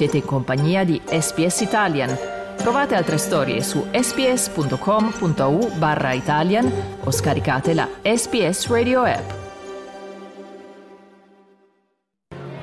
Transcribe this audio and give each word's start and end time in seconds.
Siete 0.00 0.16
in 0.16 0.24
compagnia 0.24 0.82
di 0.82 0.98
SPS 1.04 1.60
Italian. 1.60 2.16
Trovate 2.56 2.94
altre 2.94 3.18
storie 3.18 3.62
su 3.62 3.84
sps.com.au 3.92 5.72
barra 5.76 6.14
Italian 6.14 6.72
o 7.04 7.10
scaricate 7.10 7.74
la 7.74 7.86
SPS 8.02 8.68
Radio 8.68 9.02
app. 9.02 9.30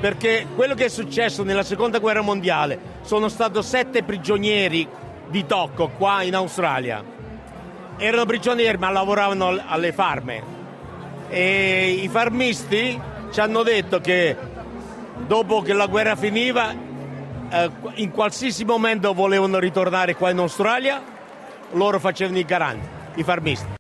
Perché 0.02 0.48
quello 0.56 0.74
che 0.74 0.86
è 0.86 0.88
successo 0.88 1.44
nella 1.44 1.62
seconda 1.62 2.00
guerra 2.00 2.22
mondiale 2.22 2.80
sono 3.02 3.28
stati 3.28 3.62
sette 3.62 4.02
prigionieri 4.02 4.88
di 5.30 5.46
tocco 5.46 5.90
qua 5.90 6.24
in 6.24 6.34
Australia. 6.34 7.04
Erano 7.98 8.26
prigionieri 8.26 8.80
ma 8.80 8.90
lavoravano 8.90 9.62
alle 9.64 9.94
farme. 9.94 10.42
E 11.30 12.00
i 12.02 12.08
farmisti 12.08 13.00
ci 13.32 13.40
hanno 13.40 13.62
detto 13.62 14.00
che 14.00 14.36
dopo 15.28 15.62
che 15.62 15.74
la 15.74 15.86
guerra 15.86 16.16
finiva, 16.16 16.86
eh, 17.50 17.70
in 17.96 18.12
qualsiasi 18.12 18.66
momento 18.66 19.14
volevano 19.14 19.60
ritornare 19.60 20.16
qua 20.16 20.30
in 20.30 20.40
Australia, 20.40 21.02
loro 21.72 22.00
facevano 22.00 22.38
i 22.38 22.46
garanti, 22.46 22.88
i 23.16 23.24
farmisti. 23.24 23.77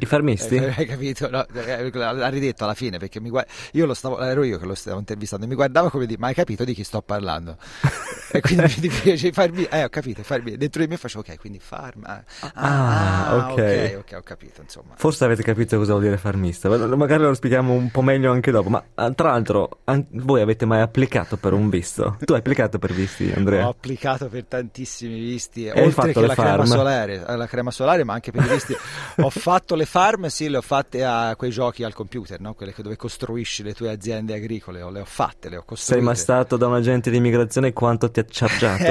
I 0.00 0.06
farmisti? 0.06 0.56
Eh, 0.56 0.74
hai 0.76 0.86
capito? 0.86 1.28
No, 1.30 1.46
eh, 1.52 1.90
l'ha 1.92 2.28
ridetto 2.28 2.64
alla 2.64 2.74
fine 2.74 2.98
perché 2.98 3.20
mi 3.20 3.28
guarda... 3.28 3.50
io 3.72 3.86
lo 3.86 3.94
stavo, 3.94 4.20
ero 4.20 4.42
io 4.42 4.58
che 4.58 4.64
lo 4.66 4.74
stavo 4.74 4.98
intervistando, 4.98 5.46
mi 5.46 5.54
guardava 5.54 5.90
come 5.90 6.06
dire, 6.06 6.18
ma 6.18 6.28
hai 6.28 6.34
capito 6.34 6.64
di 6.64 6.74
chi 6.74 6.84
sto 6.84 7.02
parlando? 7.02 7.56
e 8.32 8.40
quindi 8.40 8.64
mi 8.64 8.88
dice, 8.88 9.32
farmi... 9.32 9.64
eh 9.64 9.84
ho 9.84 9.88
capito, 9.88 10.22
farmi... 10.22 10.56
dentro 10.56 10.82
di 10.82 10.88
me 10.88 10.96
facevo, 10.96 11.22
ok, 11.26 11.38
quindi 11.38 11.58
farma... 11.60 12.24
Ah, 12.40 12.50
Ah, 12.54 13.26
ah, 13.28 13.52
ok. 13.52 13.58
ok, 13.58 13.94
ok, 13.98 14.12
ho 14.16 14.22
capito, 14.22 14.60
insomma. 14.62 14.94
Forse 14.96 15.24
avete 15.24 15.42
capito 15.42 15.76
cosa 15.76 15.92
vuol 15.92 16.04
dire 16.04 16.16
farmista, 16.16 16.68
ma- 16.68 16.96
magari 16.96 17.22
lo 17.22 17.34
spieghiamo 17.34 17.72
un 17.72 17.90
po' 17.90 18.02
meglio 18.02 18.32
anche 18.32 18.50
dopo. 18.50 18.68
Ma 18.68 18.82
ah, 18.94 19.12
tra 19.12 19.30
l'altro, 19.30 19.80
an- 19.84 20.06
voi 20.10 20.40
avete 20.40 20.64
mai 20.64 20.80
applicato 20.80 21.36
per 21.36 21.52
un 21.52 21.68
visto? 21.68 22.16
Tu 22.24 22.32
hai 22.32 22.38
applicato 22.38 22.78
per 22.78 22.92
visti, 22.92 23.32
Andrea? 23.34 23.66
Ho 23.66 23.70
applicato 23.70 24.28
per 24.28 24.44
tantissimi 24.44 25.18
visti, 25.18 25.68
hai 25.68 25.82
oltre 25.82 26.12
che 26.12 26.20
la 26.20 26.34
crema, 26.34 26.56
farm? 26.56 26.64
solare, 26.66 27.26
eh, 27.26 27.36
la 27.36 27.46
crema 27.46 27.70
solare, 27.70 28.04
ma 28.04 28.14
anche 28.14 28.30
per 28.30 28.44
i 28.44 28.48
visti. 28.48 28.76
ho 29.20 29.30
fatto 29.30 29.74
le 29.74 29.86
farm, 29.90 30.26
sì, 30.26 30.48
le 30.48 30.58
ho 30.58 30.62
fatte 30.62 31.04
a 31.04 31.34
quei 31.36 31.50
giochi 31.50 31.82
al 31.82 31.92
computer, 31.94 32.40
no? 32.40 32.54
quelle 32.54 32.72
che 32.72 32.80
dove 32.80 32.94
costruisci 32.94 33.64
le 33.64 33.74
tue 33.74 33.90
aziende 33.90 34.34
agricole, 34.34 34.78
le 34.88 35.00
ho 35.00 35.04
fatte, 35.04 35.48
le 35.48 35.56
ho 35.56 35.62
Sei 35.62 35.66
costruite. 35.66 36.04
mai 36.04 36.14
stato 36.14 36.56
da 36.56 36.68
un 36.68 36.74
agente 36.74 37.10
di 37.10 37.16
immigrazione 37.16 37.72
quanto 37.72 38.08
ti 38.08 38.20
ha 38.20 38.24
chargiato? 38.28 38.84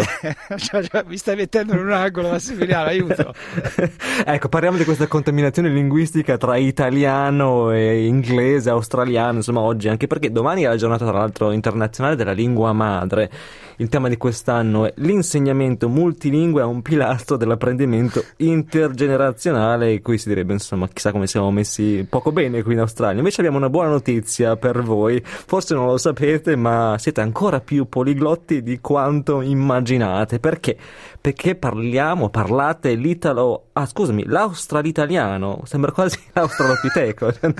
Cioè, 0.60 0.84
cioè, 0.84 1.04
mi 1.08 1.16
stai 1.16 1.38
mettendo 1.38 1.74
in 1.74 1.80
un 1.80 1.92
angolo, 1.94 2.30
Massimiliano, 2.32 2.90
aiuto. 2.90 3.34
ecco, 4.26 4.50
parliamo 4.50 4.76
di 4.76 4.84
questa 4.84 5.08
contaminazione 5.08 5.70
linguistica 5.70 6.36
tra 6.38 6.58
italiano 6.58 7.72
e 7.72 8.06
inglese, 8.06 8.70
australiano, 8.70 9.38
insomma, 9.38 9.62
oggi, 9.62 9.88
anche 9.88 10.08
perché 10.08 10.32
domani 10.32 10.64
è 10.64 10.68
la 10.68 10.76
giornata, 10.76 11.06
tra 11.06 11.18
l'altro, 11.18 11.52
internazionale 11.52 12.18
della 12.18 12.34
lingua 12.34 12.74
madre. 12.74 13.32
Il 13.78 13.88
tema 13.88 14.10
di 14.10 14.18
quest'anno 14.18 14.88
è 14.88 14.94
l'insegnamento 14.98 15.88
multilingue 15.88 16.62
a 16.62 16.66
un 16.66 16.82
pilastro 16.82 17.38
dell'apprendimento 17.38 18.26
intergenerazionale, 18.38 19.94
e 19.94 20.02
qui 20.02 20.18
si 20.18 20.28
direbbe, 20.28 20.52
insomma, 20.52 20.89
chissà 20.94 21.12
come 21.12 21.28
siamo 21.28 21.52
messi 21.52 22.06
poco 22.10 22.32
bene 22.32 22.64
qui 22.64 22.74
in 22.74 22.80
Australia. 22.80 23.18
Invece 23.18 23.42
abbiamo 23.42 23.58
una 23.58 23.70
buona 23.70 23.90
notizia 23.90 24.56
per 24.56 24.82
voi, 24.82 25.22
forse 25.24 25.74
non 25.74 25.86
lo 25.86 25.98
sapete, 25.98 26.56
ma 26.56 26.96
siete 26.98 27.22
ancora 27.22 27.60
più 27.60 27.88
poliglotti 27.88 28.62
di 28.62 28.80
quanto 28.80 29.42
immaginate. 29.42 30.40
Perché? 30.40 30.78
Perché 31.20 31.56
parliamo, 31.56 32.30
parlate 32.30 32.94
l'italo, 32.94 33.68
ah 33.74 33.86
scusami, 33.86 34.26
l'australitaliano, 34.26 35.62
sembra 35.66 35.92
quasi 35.92 36.20
l'australopiteco, 36.34 37.34
cioè 37.34 37.54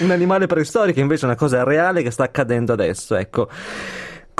un 0.00 0.10
animale 0.10 0.46
preistorico, 0.46 1.00
invece 1.00 1.22
è 1.22 1.26
una 1.26 1.36
cosa 1.36 1.64
reale 1.64 2.02
che 2.02 2.10
sta 2.10 2.24
accadendo 2.24 2.72
adesso, 2.72 3.14
ecco. 3.16 3.48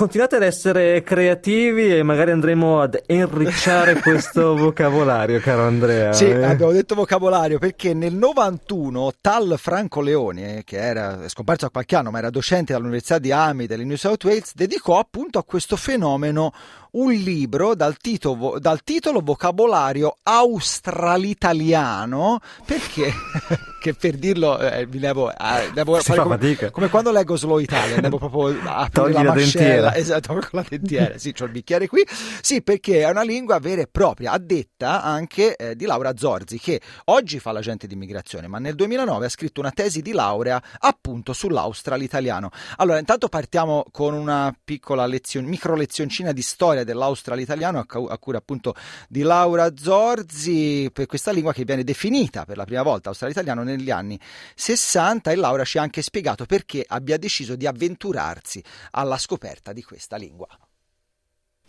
Continuate 0.03 0.35
ad 0.35 0.43
essere 0.43 1.05
creativi 1.05 1.97
e 1.97 2.03
magari 2.03 2.33
andremo 2.33 2.81
ad 2.81 3.01
enricciare 3.07 3.95
questo 4.03 4.57
vocabolario, 4.57 5.39
caro 5.39 5.63
Andrea. 5.63 6.13
Sì, 6.13 6.25
eh. 6.25 6.43
abbiamo 6.43 6.73
detto 6.73 6.97
vocabolario 6.97 7.61
perché 7.61 7.95
nel 7.95 8.13
91 8.13 9.13
Tal 9.21 9.55
Franco 9.59 10.01
Leone, 10.01 10.63
che 10.65 10.77
era 10.77 11.29
scomparso 11.29 11.67
da 11.67 11.71
qualche 11.71 11.95
anno 11.95 12.11
ma 12.11 12.19
era 12.19 12.31
docente 12.31 12.75
all'Università 12.75 13.21
di 13.21 13.31
Army 13.31 13.67
delle 13.67 13.85
New 13.85 13.95
South 13.95 14.25
Wales, 14.25 14.55
dedicò 14.57 14.99
appunto 14.99 15.39
a 15.39 15.45
questo 15.45 15.77
fenomeno 15.77 16.53
un 16.93 17.13
libro 17.13 17.75
dal 17.75 17.97
titolo, 17.97 18.59
dal 18.59 18.83
titolo 18.83 19.21
Vocabolario 19.21 20.17
australitaliano 20.23 22.41
perché 22.67 23.13
che 23.83 23.95
per 23.95 24.17
dirlo 24.17 24.61
eh, 24.61 24.87
mi 24.87 25.01
devo, 25.01 25.31
eh, 25.31 25.71
devo 25.75 26.01
fare 26.01 26.21
fa 26.21 26.23
come, 26.23 26.71
come 26.71 26.89
quando 26.89 27.11
leggo 27.11 27.37
Slow 27.37 27.59
Italian 27.59 28.01
devo 28.01 28.17
proprio 28.17 28.57
aprire 28.65 29.13
la, 29.13 29.23
la 29.25 29.33
dentiera. 29.33 29.95
esatto 29.97 30.35
con 30.35 30.49
la 30.53 30.65
dentiera. 30.67 31.19
Sì 31.19 31.33
c'ho 31.33 31.47
il 31.47 31.51
bicchiere 31.51 31.89
qui. 31.89 32.07
Sì 32.41 32.63
perché 32.63 33.01
è 33.01 33.11
una 33.11 33.23
lingua 33.23 33.59
vera 33.59 33.83
e 33.83 33.89
propria 33.91 34.31
addetta 34.31 35.03
anche 35.03 35.57
eh, 35.57 35.75
di 35.75 35.85
Laura 35.85 36.17
Zorzi 36.17 36.61
che 36.61 36.81
oggi 37.07 37.41
fa 37.41 37.51
l'agente 37.51 37.89
di 37.89 37.95
immigrazione 37.95 38.47
ma 38.47 38.61
nel 38.61 38.77
2009 38.77 39.27
ha 39.27 39.29
scritto 39.29 39.59
una 39.59 39.73
tesi 39.73 40.01
di 40.01 40.13
laurea 40.13 40.63
appunto 40.79 41.33
sull'australitaliano. 41.33 42.51
Allora 42.77 43.01
intanto 43.01 43.27
partiamo 43.27 43.85
con 43.91 44.15
una 44.15 44.57
piccola 44.63 45.07
lezione 45.07 45.49
micro 45.49 45.75
lezioncina 45.75 46.31
di 46.31 46.43
storia 46.43 46.82
dell'australitaliano 46.85 47.79
a, 47.79 47.87
a 47.87 48.19
cura 48.19 48.39
appunto 48.39 48.75
di 49.09 49.23
Laura 49.23 49.73
Zorzi 49.77 50.91
per 50.93 51.07
questa 51.07 51.33
lingua 51.33 51.53
che 51.53 51.65
viene 51.65 51.85
definita 51.85 52.45
per 52.45 52.57
la 52.57 52.65
prima 52.65 52.83
volta 52.83 53.09
australitaliano 53.09 53.63
negli 53.63 53.91
anni 53.91 54.19
60 54.55 55.31
e 55.31 55.37
Laura 55.37 55.65
ci 55.65 55.79
ha 55.79 55.83
anche 55.83 56.03
spiegato 56.03 56.47
perché 56.47 56.85
abbia 56.87 57.17
deciso 57.17 57.57
di 57.57 57.67
avventurarsi 57.67 58.63
alla 58.93 59.19
scoperta 59.19 59.73
di 59.73 59.83
questa 59.83 60.17
lingua. 60.17 60.49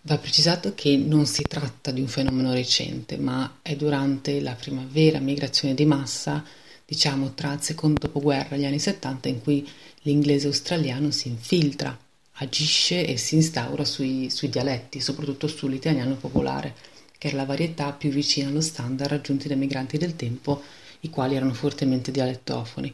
Va 0.05 0.17
precisato 0.17 0.73
che 0.75 0.97
non 0.97 1.25
si 1.25 1.43
tratta 1.43 1.89
di 1.91 2.01
un 2.01 2.07
fenomeno 2.07 2.51
recente, 2.51 3.15
ma 3.17 3.59
è 3.61 3.77
durante 3.77 4.41
la 4.41 4.53
prima 4.53 4.85
vera 4.85 5.19
migrazione 5.19 5.73
di 5.73 5.85
massa, 5.85 6.43
diciamo 6.85 7.33
tra 7.33 7.53
il 7.53 7.61
secondo 7.61 7.99
dopoguerra 8.07 8.55
e 8.55 8.59
gli 8.59 8.65
anni 8.65 8.79
70, 8.79 9.29
in 9.29 9.41
cui 9.41 9.65
l'inglese 10.01 10.47
australiano 10.47 11.09
si 11.11 11.29
infiltra, 11.29 11.97
agisce 12.37 13.05
e 13.05 13.17
si 13.17 13.35
instaura 13.35 13.85
sui, 13.85 14.29
sui 14.29 14.49
dialetti, 14.49 14.99
soprattutto 14.99 15.47
sull'italiano 15.47 16.15
popolare, 16.15 16.73
che 17.17 17.27
era 17.27 17.37
la 17.37 17.45
varietà 17.45 17.91
più 17.91 18.09
vicina 18.09 18.49
allo 18.49 18.61
standard 18.61 19.09
raggiunti 19.09 19.47
dai 19.47 19.57
migranti 19.57 19.97
del 19.97 20.15
tempo, 20.15 20.61
i 21.01 21.09
quali 21.09 21.35
erano 21.35 21.53
fortemente 21.53 22.11
dialettofoni. 22.11 22.93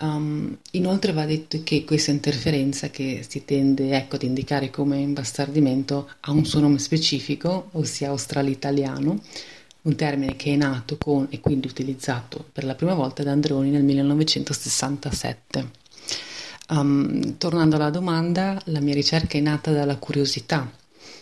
Um, 0.00 0.56
inoltre 0.72 1.12
va 1.12 1.26
detto 1.26 1.60
che 1.62 1.84
questa 1.84 2.10
interferenza 2.10 2.88
che 2.88 3.24
si 3.28 3.44
tende 3.44 3.94
ecco, 3.94 4.16
ad 4.16 4.22
indicare 4.22 4.70
come 4.70 4.98
imbastardimento 4.98 6.10
ha 6.20 6.30
un 6.30 6.46
suo 6.46 6.60
nome 6.60 6.78
specifico, 6.78 7.68
ossia 7.72 8.08
australitaliano, 8.08 9.20
un 9.82 9.94
termine 9.96 10.36
che 10.36 10.54
è 10.54 10.56
nato 10.56 10.96
con 10.96 11.26
e 11.30 11.40
quindi 11.40 11.66
utilizzato 11.66 12.46
per 12.50 12.64
la 12.64 12.74
prima 12.74 12.94
volta 12.94 13.22
da 13.22 13.32
Andreoni 13.32 13.70
nel 13.70 13.84
1967. 13.84 15.79
Um, 16.72 17.36
tornando 17.36 17.74
alla 17.74 17.90
domanda, 17.90 18.60
la 18.66 18.78
mia 18.78 18.94
ricerca 18.94 19.36
è 19.36 19.40
nata 19.40 19.72
dalla 19.72 19.96
curiosità, 19.96 20.70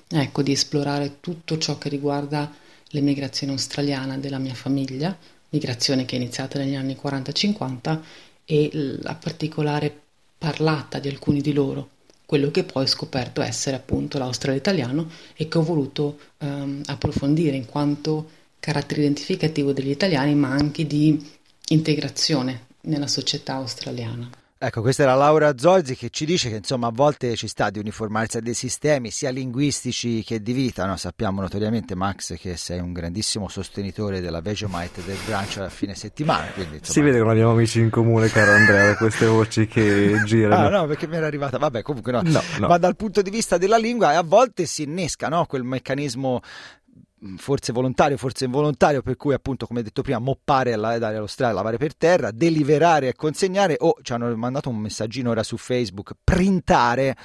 ecco, 0.07 0.43
di 0.43 0.53
esplorare 0.53 1.21
tutto 1.21 1.57
ciò 1.57 1.79
che 1.79 1.89
riguarda 1.89 2.53
l'emigrazione 2.89 3.53
australiana 3.53 4.19
della 4.19 4.37
mia 4.37 4.53
famiglia, 4.53 5.17
migrazione 5.49 6.05
che 6.05 6.17
è 6.17 6.19
iniziata 6.19 6.59
negli 6.59 6.75
anni 6.75 6.99
40-50 7.03 7.99
e 8.45 8.69
la 9.01 9.15
particolare 9.15 9.99
parlata 10.37 10.99
di 10.99 11.09
alcuni 11.09 11.41
di 11.41 11.55
loro, 11.55 11.89
quello 12.27 12.51
che 12.51 12.65
poi 12.65 12.83
ho 12.83 12.87
scoperto 12.87 13.41
essere 13.41 13.77
appunto 13.77 14.19
l'australo-italiano 14.19 15.11
e 15.35 15.49
che 15.49 15.57
ho 15.57 15.63
voluto 15.63 16.19
ehm, 16.39 16.83
approfondire 16.85 17.57
in 17.57 17.65
quanto 17.65 18.29
carattere 18.61 19.01
identificativo 19.01 19.73
degli 19.73 19.91
italiani, 19.91 20.35
ma 20.35 20.51
anche 20.51 20.87
di 20.87 21.27
integrazione 21.69 22.67
nella 22.83 23.07
società 23.07 23.55
australiana. 23.55 24.29
Ecco, 24.61 24.81
questa 24.81 25.05
era 25.05 25.15
Laura 25.15 25.57
Zolzi 25.57 25.95
che 25.95 26.11
ci 26.11 26.25
dice 26.25 26.49
che 26.49 26.57
insomma 26.57 26.89
a 26.89 26.91
volte 26.93 27.37
ci 27.37 27.47
sta 27.47 27.71
di 27.71 27.79
uniformarsi 27.79 28.39
a 28.39 28.41
dei 28.41 28.55
sistemi 28.55 29.13
sia 29.13 29.31
linguistici 29.31 30.25
che 30.25 30.43
di 30.43 30.53
vita. 30.53 30.85
No? 30.85 30.97
Sappiamo 30.97 31.41
notoriamente, 31.41 31.95
Max, 31.95 32.37
che 32.37 32.57
sei 32.57 32.81
un 32.81 32.93
grandissimo 32.93 33.47
sostenitore 33.47 34.21
della 34.21 34.41
Vegemite 34.41 35.05
del 35.05 35.17
brunch 35.25 35.59
a 35.59 35.69
fine 35.69 35.95
settimana. 35.95 36.47
Quindi, 36.47 36.79
insomma... 36.79 36.93
Si 36.93 37.01
vede 37.01 37.19
che 37.19 37.23
non 37.23 37.31
abbiamo 37.31 37.53
amici 37.53 37.79
in 37.79 37.89
comune, 37.89 38.27
caro 38.31 38.51
Andrea, 38.51 38.87
da 38.87 38.97
queste 38.97 39.27
voci 39.27 39.69
che 39.69 40.23
girano. 40.27 40.67
Ah, 40.67 40.81
no, 40.81 40.87
perché 40.89 41.07
mi 41.07 41.15
era 41.15 41.29
arrivata. 41.29 41.57
Vabbè, 41.57 41.83
comunque 41.83 42.11
no. 42.11 42.23
No, 42.23 42.43
no. 42.59 42.67
Ma 42.67 42.79
dal 42.79 42.97
punto 42.97 43.23
di 43.23 43.31
vista 43.31 43.59
della 43.59 43.79
lingua, 43.79 44.17
a 44.17 44.23
volte 44.25 44.67
si 44.67 44.83
innesca 44.83 45.29
no? 45.29 45.47
quel 45.47 45.63
meccanismo 45.63 46.41
forse 47.37 47.73
volontario, 47.73 48.17
forse 48.17 48.45
involontario, 48.45 49.03
per 49.03 49.17
cui 49.17 49.35
appunto, 49.35 49.67
come 49.67 49.83
detto 49.83 50.03
prima, 50.03 50.19
moppare 50.19 50.73
alla 50.73 50.99
dare 50.99 51.17
all'Australia, 51.17 51.55
lavare 51.55 51.77
per 51.77 51.97
terra, 51.97 52.31
deliberare 52.31 53.09
e 53.09 53.15
consegnare 53.15 53.77
o 53.79 53.97
ci 54.03 54.13
hanno 54.13 54.35
mandato 54.37 54.69
un 54.69 54.77
messaggino 54.77 55.31
ora 55.31 55.43
su 55.43 55.57
Facebook, 55.57 56.13
printare 56.23 57.17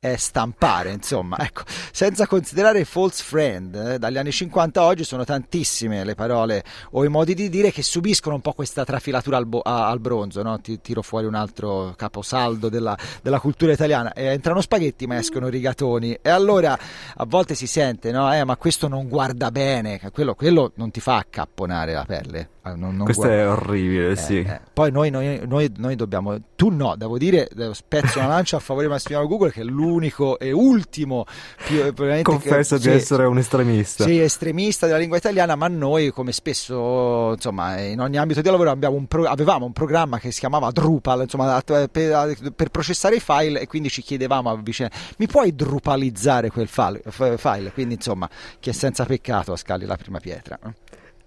e 0.00 0.16
stampare, 0.16 0.90
insomma, 0.90 1.38
ecco, 1.44 1.62
senza 1.92 2.26
considerare 2.26 2.84
false 2.84 3.22
friend, 3.22 3.74
eh, 3.74 3.98
dagli 3.98 4.18
anni 4.18 4.32
50 4.32 4.80
a 4.80 4.84
oggi 4.84 5.04
sono 5.04 5.24
tantissime 5.24 6.04
le 6.04 6.14
parole 6.14 6.64
o 6.92 7.04
i 7.04 7.08
modi 7.08 7.34
di 7.34 7.48
dire 7.48 7.70
che 7.70 7.82
subiscono 7.82 8.34
un 8.34 8.40
po' 8.40 8.52
questa 8.52 8.84
trafilatura 8.84 9.36
al, 9.36 9.46
bo- 9.46 9.60
a- 9.60 9.88
al 9.88 10.00
bronzo, 10.00 10.42
no? 10.42 10.60
Ti 10.60 10.80
tiro 10.80 11.02
fuori 11.02 11.26
un 11.26 11.34
altro 11.34 11.94
caposaldo 11.96 12.68
della, 12.68 12.96
della 13.22 13.40
cultura 13.40 13.72
italiana, 13.72 14.12
e 14.12 14.24
entrano 14.24 14.60
spaghetti 14.60 15.06
ma 15.06 15.18
escono 15.18 15.48
rigatoni 15.48 16.18
e 16.20 16.30
allora 16.30 16.78
a 17.16 17.24
volte 17.26 17.54
si 17.54 17.66
sente, 17.66 18.10
no? 18.10 18.32
Eh, 18.32 18.44
ma 18.44 18.56
questo 18.56 18.88
non 18.88 19.08
guarda 19.08 19.41
bene, 19.50 20.00
quello, 20.12 20.34
quello 20.34 20.72
non 20.76 20.90
ti 20.90 21.00
fa 21.00 21.16
accapponare 21.16 21.92
la 21.92 22.04
pelle. 22.04 22.48
Ah, 22.64 22.74
non, 22.76 22.94
non 22.94 23.04
Questo 23.04 23.24
guarda. 23.24 23.42
è 23.42 23.48
orribile, 23.48 24.10
eh, 24.12 24.16
sì. 24.16 24.38
Eh. 24.38 24.60
Poi 24.72 24.92
noi, 24.92 25.10
noi, 25.10 25.40
noi, 25.48 25.72
noi, 25.78 25.96
dobbiamo, 25.96 26.40
tu 26.54 26.68
no, 26.68 26.94
devo 26.94 27.18
dire, 27.18 27.48
spezzo 27.72 28.20
una 28.20 28.28
lancia 28.28 28.56
a 28.56 28.60
favore 28.60 28.86
di 28.86 28.92
Massimiliano 28.92 29.26
Google 29.26 29.50
che 29.50 29.62
è 29.62 29.64
l'unico 29.64 30.38
e 30.38 30.52
ultimo 30.52 31.24
più, 31.66 31.92
Confesso 32.22 32.76
che, 32.76 32.82
di 32.82 32.88
sì, 32.88 32.94
essere 32.94 33.24
un 33.24 33.38
estremista. 33.38 34.04
Sì, 34.04 34.20
estremista 34.20 34.86
della 34.86 34.98
lingua 34.98 35.16
italiana, 35.16 35.56
ma 35.56 35.66
noi 35.66 36.10
come 36.10 36.30
spesso, 36.30 37.32
insomma, 37.32 37.80
in 37.80 38.00
ogni 38.00 38.16
ambito 38.16 38.40
di 38.40 38.48
lavoro 38.48 38.78
un 38.90 39.06
pro, 39.06 39.24
avevamo 39.24 39.66
un 39.66 39.72
programma 39.72 40.20
che 40.20 40.30
si 40.30 40.38
chiamava 40.38 40.70
Drupal, 40.70 41.22
insomma, 41.22 41.60
per, 41.64 42.52
per, 42.54 42.68
processare 42.68 43.16
i 43.16 43.20
file 43.20 43.60
e 43.60 43.66
quindi 43.66 43.88
ci 43.88 44.02
chiedevamo 44.02 44.50
a 44.50 44.56
vicenda, 44.56 44.94
mi 45.18 45.26
puoi 45.26 45.52
drupalizzare 45.52 46.50
quel 46.50 46.68
file? 46.68 47.02
file? 47.08 47.72
Quindi 47.72 47.94
insomma, 47.94 48.30
chi 48.60 48.70
è 48.70 48.72
senza 48.72 49.04
peccato 49.04 49.56
scali 49.56 49.84
la 49.84 49.96
prima 49.96 50.20
pietra. 50.20 50.60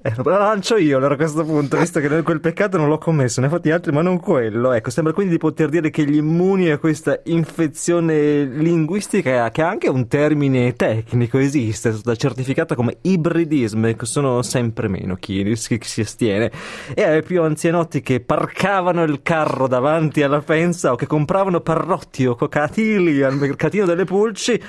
Eh, 0.06 0.13
la 0.24 0.38
lancio 0.38 0.78
io 0.78 0.98
allora 0.98 1.16
a 1.16 1.18
questo 1.18 1.44
punto, 1.44 1.80
visto 1.80 2.00
che 2.00 2.22
quel 2.22 2.40
peccato 2.40 2.78
non 2.78 2.90
l'ho 2.90 3.00
commesso, 3.00 3.42
ne 3.42 3.48
ho 3.48 3.50
fatti 3.50 3.72
altri, 3.72 3.92
ma 3.92 4.04
non 4.04 4.19
quello. 4.19 4.72
Ecco, 4.72 4.92
sembra 4.92 5.13
quindi 5.13 5.31
di 5.31 5.40
poter 5.40 5.68
dire 5.69 5.90
che 5.90 6.06
gli 6.06 6.18
immuni 6.18 6.69
a 6.69 6.78
questa 6.78 7.22
infezione 7.24 8.44
linguistica, 8.44 9.50
che 9.50 9.63
ha 9.63 9.68
anche 9.68 9.90
un 9.90 10.07
termine 10.07 10.74
tecnico, 10.75 11.40
esiste, 11.40 11.90
è 11.90 11.94
stata 11.94 12.16
certificata 12.16 12.75
come 12.75 12.98
ibridismo, 13.02 13.88
ecco, 13.88 14.06
sono 14.06 14.44
sempre 14.44 14.90
meno 14.90 15.16
chi, 15.16 15.42
chi 15.44 15.80
si 15.81 16.02
astiene. 16.02 16.52
E 16.94 17.02
ai 17.02 17.24
più 17.24 17.42
anzianotti 17.42 18.04
che 18.04 18.19
parcavano 18.19 19.02
il 19.02 19.24
carro 19.24 19.68
davanti 19.68 20.22
alla 20.22 20.42
fensa 20.42 20.92
o 20.92 20.96
che 20.96 21.07
compravano 21.07 21.62
parrotti 21.62 22.28
o 22.28 22.36
cocatili 22.36 23.24
al 23.24 23.38
mercatino 23.38 23.88
delle 23.88 24.06
pulci 24.06 24.62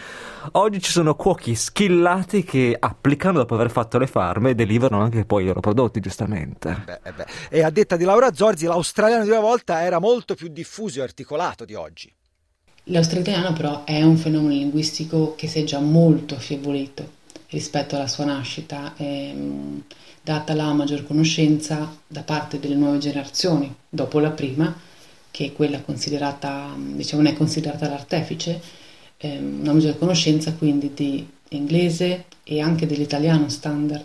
Oggi 0.52 0.80
ci 0.80 0.92
sono 0.92 1.16
cuochi 1.16 1.56
skillati 1.56 2.44
che 2.44 2.76
applicano 2.78 3.38
dopo 3.38 3.54
aver 3.54 3.70
fatto 3.70 3.98
le 3.98 4.06
farme 4.06 4.50
e 4.50 4.54
deliverano 4.54 5.02
anche 5.02 5.24
poi 5.26 5.42
i 5.42 5.46
loro 5.46 5.60
prodotti, 5.60 6.00
giustamente. 6.00 6.82
Beh, 6.84 7.00
eh 7.02 7.12
beh. 7.12 7.26
E 7.50 7.62
a 7.62 7.70
detta 7.70 7.96
di 7.96 8.04
Laura 8.04 8.32
Zorzi, 8.32 8.64
l'australiano 8.64 9.24
di 9.24 9.30
una 9.30 9.40
volta 9.40 9.82
era 9.82 9.98
molto 9.98 10.34
più 10.34 10.48
diffuso 10.48 11.00
e 11.00 11.02
articolato 11.02 11.64
di 11.64 11.74
oggi. 11.74 12.10
L'australiano 12.84 13.52
però 13.52 13.84
è 13.84 14.00
un 14.02 14.16
fenomeno 14.16 14.50
linguistico 14.50 15.34
che 15.34 15.48
si 15.48 15.60
è 15.60 15.64
già 15.64 15.80
molto 15.80 16.36
affievolito 16.36 17.14
rispetto 17.48 17.96
alla 17.96 18.06
sua 18.06 18.24
nascita, 18.24 18.94
ehm, 18.96 19.82
data 20.22 20.54
la 20.54 20.72
maggior 20.72 21.04
conoscenza 21.06 21.96
da 22.06 22.22
parte 22.22 22.58
delle 22.58 22.74
nuove 22.74 22.98
generazioni, 22.98 23.72
dopo 23.88 24.20
la 24.20 24.30
prima, 24.30 24.74
che 25.30 25.46
è 25.46 25.52
quella 25.52 25.80
considerata, 25.80 26.74
diciamo, 26.76 27.22
non 27.22 27.32
è 27.32 27.36
considerata 27.36 27.88
l'artefice, 27.88 28.60
ehm, 29.18 29.60
una 29.62 29.72
maggiore 29.72 29.98
conoscenza 29.98 30.52
quindi 30.54 30.92
di 30.94 31.28
inglese 31.50 32.24
e 32.44 32.60
anche 32.60 32.86
dell'italiano 32.86 33.48
standard 33.48 34.04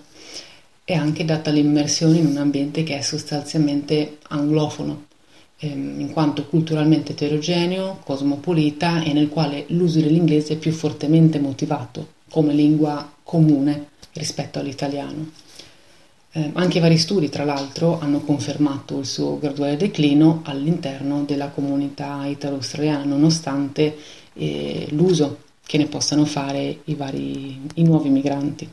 e 0.92 0.96
anche 0.96 1.24
data 1.24 1.52
l'immersione 1.52 2.18
in 2.18 2.26
un 2.26 2.36
ambiente 2.36 2.84
che 2.84 2.98
è 2.98 3.02
sostanzialmente 3.02 4.18
anglofono, 4.28 5.06
ehm, 5.60 6.02
in 6.02 6.12
quanto 6.12 6.46
culturalmente 6.46 7.14
eterogeneo, 7.14 8.02
cosmopolita 8.04 9.02
e 9.02 9.14
nel 9.14 9.30
quale 9.30 9.64
l'uso 9.68 10.02
dell'inglese 10.02 10.54
è 10.54 10.58
più 10.58 10.74
fortemente 10.74 11.40
motivato 11.40 12.20
come 12.30 12.54
lingua 12.54 13.10
comune 13.24 13.92
rispetto 14.14 14.60
all'italiano. 14.60 15.32
Eh, 16.34 16.52
anche 16.54 16.82
vari 16.82 16.98
studi, 16.98 17.30
tra 17.30 17.46
l'altro, 17.46 17.98
hanno 18.02 18.20
confermato 18.20 19.00
il 19.00 19.06
suo 19.06 19.40
graduale 19.40 19.78
declino 19.78 20.42
all'interno 20.44 21.24
della 21.24 21.48
comunità 21.48 22.26
italo-australiana, 22.26 23.06
nonostante 23.06 23.96
eh, 24.34 24.88
l'uso 24.90 25.44
che 25.66 25.78
ne 25.78 25.88
possano 25.88 26.26
fare 26.26 26.80
i, 26.84 26.96
vari, 26.96 27.62
i 27.76 27.84
nuovi 27.84 28.10
migranti. 28.10 28.70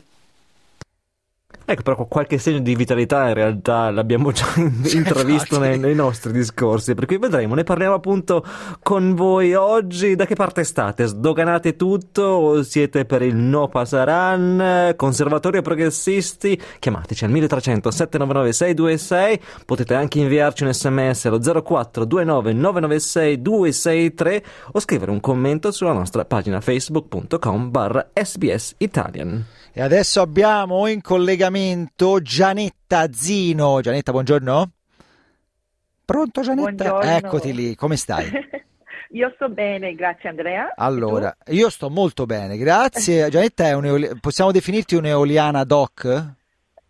Ecco, 1.71 1.83
però 1.83 2.07
qualche 2.07 2.39
segno 2.39 2.57
di 2.61 2.73
vitalità 2.73 3.27
in 3.27 3.35
realtà 3.35 3.91
l'abbiamo 3.91 4.31
già 4.31 4.47
intravisto 4.57 5.59
nei, 5.59 5.77
nei, 5.77 5.93
nostri 5.93 6.31
discorsi, 6.31 6.95
per 6.95 7.05
cui 7.05 7.19
vedremo, 7.19 7.53
ne 7.53 7.63
parliamo 7.63 7.93
appunto 7.93 8.43
con 8.81 9.13
voi 9.13 9.53
oggi. 9.53 10.15
Da 10.15 10.25
che 10.25 10.33
parte 10.33 10.63
state? 10.63 11.05
Sdoganate 11.05 11.75
tutto 11.75 12.23
o 12.23 12.63
siete 12.63 13.05
per 13.05 13.21
il 13.21 13.35
no 13.35 13.67
Pasaran? 13.67 14.95
Conservatori 14.95 15.59
o 15.59 15.61
progressisti? 15.61 16.59
Chiamateci 16.79 17.25
al 17.25 17.29
1300 17.29 17.91
799 17.91 18.51
626, 18.51 19.39
potete 19.65 19.93
anche 19.93 20.17
inviarci 20.17 20.63
un 20.63 20.73
sms 20.73 21.25
allo 21.25 21.37
0429 21.37 22.51
996 22.51 23.41
263 23.43 24.43
o 24.71 24.79
scrivere 24.79 25.11
un 25.11 25.19
commento 25.19 25.69
sulla 25.69 25.93
nostra 25.93 26.25
pagina 26.25 26.61
facebook.com 26.61 27.69
barra 27.69 28.09
sbs 28.19 28.73
Italian. 28.79 29.45
E 29.79 29.81
adesso 29.81 30.19
abbiamo 30.19 30.87
in 30.87 30.99
collegamento 30.99 32.21
Gianetta 32.21 33.09
Zino. 33.13 33.79
Gianetta, 33.79 34.11
buongiorno. 34.11 34.71
Pronto 36.03 36.41
Gianetta? 36.41 36.89
Buongiorno. 36.89 37.09
Eccoti 37.09 37.53
lì, 37.53 37.75
come 37.75 37.95
stai? 37.95 38.29
Io 39.11 39.31
sto 39.35 39.47
bene, 39.47 39.95
grazie 39.95 40.27
Andrea. 40.27 40.73
Allora, 40.75 41.33
io 41.47 41.69
sto 41.69 41.89
molto 41.89 42.25
bene, 42.25 42.57
grazie. 42.57 43.29
Gianetta, 43.29 43.67
è 43.67 43.73
un, 43.73 44.17
possiamo 44.19 44.51
definirti 44.51 44.95
un'eoliana 44.95 45.63
doc? 45.63 46.35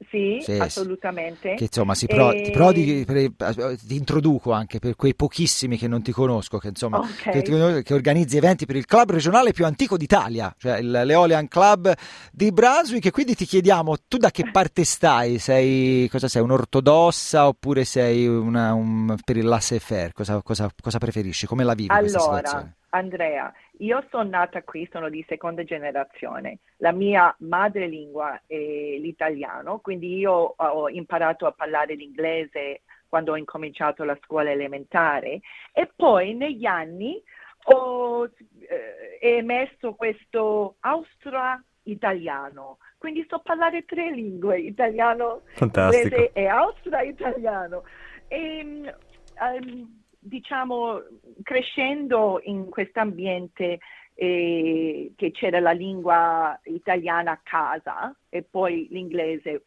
Sì, 0.07 0.39
sì 0.41 0.53
assolutamente. 0.53 1.55
Che 1.55 1.65
insomma, 1.65 1.93
si 1.93 2.07
pro, 2.07 2.31
e... 2.31 2.43
ti, 2.43 2.51
prodi, 2.51 3.03
per, 3.05 3.75
ti 3.75 3.95
introduco 3.95 4.53
anche 4.53 4.79
per 4.79 4.95
quei 4.95 5.13
pochissimi 5.13 5.77
che 5.77 5.89
non 5.89 6.01
ti 6.01 6.13
conosco, 6.13 6.57
che 6.57 6.69
insomma, 6.69 6.99
okay. 6.99 7.41
che, 7.41 7.83
che, 7.83 7.93
organizzi 7.93 8.37
eventi 8.37 8.65
per 8.65 8.77
il 8.77 8.85
club 8.85 9.11
regionale 9.11 9.51
più 9.51 9.65
antico 9.65 9.97
d'Italia, 9.97 10.55
cioè 10.57 10.81
l'Eolian 10.81 11.49
Club 11.49 11.93
di 12.31 12.51
Brunswick. 12.51 13.07
E 13.07 13.11
quindi 13.11 13.35
ti 13.35 13.45
chiediamo, 13.45 13.95
tu 14.07 14.17
da 14.17 14.31
che 14.31 14.49
parte 14.51 14.85
stai? 14.85 15.37
Sei, 15.37 16.07
cosa 16.09 16.29
sei, 16.29 16.41
un'ortodossa 16.43 17.47
oppure 17.47 17.83
sei 17.83 18.25
una, 18.25 18.73
un, 18.73 19.15
per 19.23 19.35
il 19.35 19.45
laissez-faire? 19.45 20.13
Cosa, 20.13 20.41
cosa, 20.41 20.69
cosa 20.81 20.97
preferisci? 20.97 21.45
Come 21.45 21.65
la 21.65 21.73
vivi 21.73 21.89
allora, 21.89 22.01
questa 22.01 22.19
situazione? 22.19 22.77
Andrea, 22.89 23.53
io 23.79 24.03
sono 24.09 24.29
nata 24.29 24.63
qui, 24.63 24.87
sono 24.91 25.09
di 25.09 25.23
seconda 25.27 25.63
generazione. 25.63 26.59
La 26.77 26.91
mia 26.91 27.33
madrelingua 27.39 28.41
è 28.45 28.55
l'italiano, 28.55 29.79
quindi 29.79 30.17
io 30.17 30.53
ho 30.55 30.89
imparato 30.89 31.45
a 31.45 31.51
parlare 31.51 31.95
l'inglese 31.95 32.81
quando 33.07 33.31
ho 33.33 33.37
incominciato 33.37 34.03
la 34.03 34.17
scuola 34.23 34.51
elementare 34.51 35.41
e 35.73 35.91
poi 35.95 36.35
negli 36.35 36.65
anni 36.65 37.21
ho 37.65 38.25
eh, 38.25 39.17
emesso 39.19 39.93
questo 39.93 40.75
austra-italiano. 40.79 42.77
Quindi 42.97 43.25
so 43.27 43.39
parlare 43.39 43.85
tre 43.85 44.11
lingue, 44.11 44.59
italiano, 44.59 45.41
Fantastico. 45.53 46.03
inglese 46.03 46.31
e 46.33 46.47
austra-italiano. 46.47 47.83
E, 48.27 48.93
um, 49.39 49.99
diciamo, 50.19 51.01
crescendo 51.41 52.41
in 52.43 52.69
questo 52.69 52.99
ambiente 52.99 53.79
eh, 54.13 55.13
che 55.15 55.31
c'era 55.31 55.59
la 55.59 55.71
lingua 55.71 56.59
italiana 56.65 57.31
a 57.31 57.41
casa 57.41 58.15
e 58.27 58.43
poi 58.43 58.87
l'inglese 58.91 59.63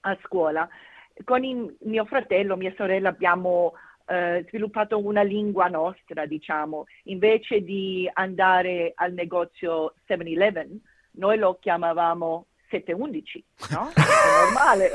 a 0.00 0.18
scuola, 0.24 0.68
con 1.24 1.44
il, 1.44 1.76
mio 1.82 2.04
fratello, 2.04 2.56
mia 2.56 2.72
sorella 2.76 3.08
abbiamo 3.08 3.74
eh, 4.06 4.44
sviluppato 4.48 4.98
una 4.98 5.22
lingua 5.22 5.68
nostra, 5.68 6.26
diciamo, 6.26 6.86
invece 7.04 7.62
di 7.62 8.08
andare 8.12 8.92
al 8.94 9.12
negozio 9.12 9.94
7-Eleven, 10.08 10.80
noi 11.12 11.38
lo 11.38 11.58
chiamavamo 11.60 12.46
711, 12.70 13.44
no? 13.70 13.90
È 13.94 14.44
normale. 14.44 14.90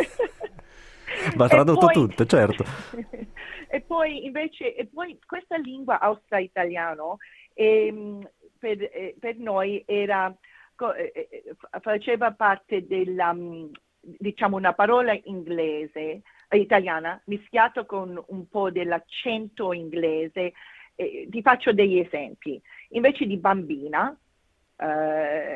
Va 1.35 1.47
tradotto 1.47 1.85
poi, 1.87 1.93
tutto, 1.93 2.25
certo. 2.25 2.63
e 3.69 3.81
poi 3.81 4.25
invece, 4.25 4.75
e 4.75 4.85
poi 4.85 5.17
questa 5.25 5.57
lingua 5.57 5.99
austra-italiano 5.99 7.17
ehm, 7.53 8.27
per, 8.57 8.81
eh, 8.81 9.15
per, 9.19 9.37
noi 9.37 9.83
era, 9.85 10.33
eh, 10.95 11.11
eh, 11.13 11.55
faceva 11.81 12.31
parte 12.31 12.85
della, 12.85 13.33
mm, 13.33 13.71
diciamo, 13.99 14.57
una 14.57 14.73
parola 14.73 15.17
inglese, 15.23 16.21
italiana, 16.51 17.19
mischiato 17.25 17.85
con 17.85 18.21
un 18.27 18.47
po' 18.47 18.69
dell'accento 18.69 19.73
inglese. 19.73 20.53
Ti 20.95 21.41
faccio 21.41 21.73
degli 21.73 21.97
esempi. 21.97 22.61
Invece 22.89 23.25
di 23.25 23.37
bambina, 23.37 24.15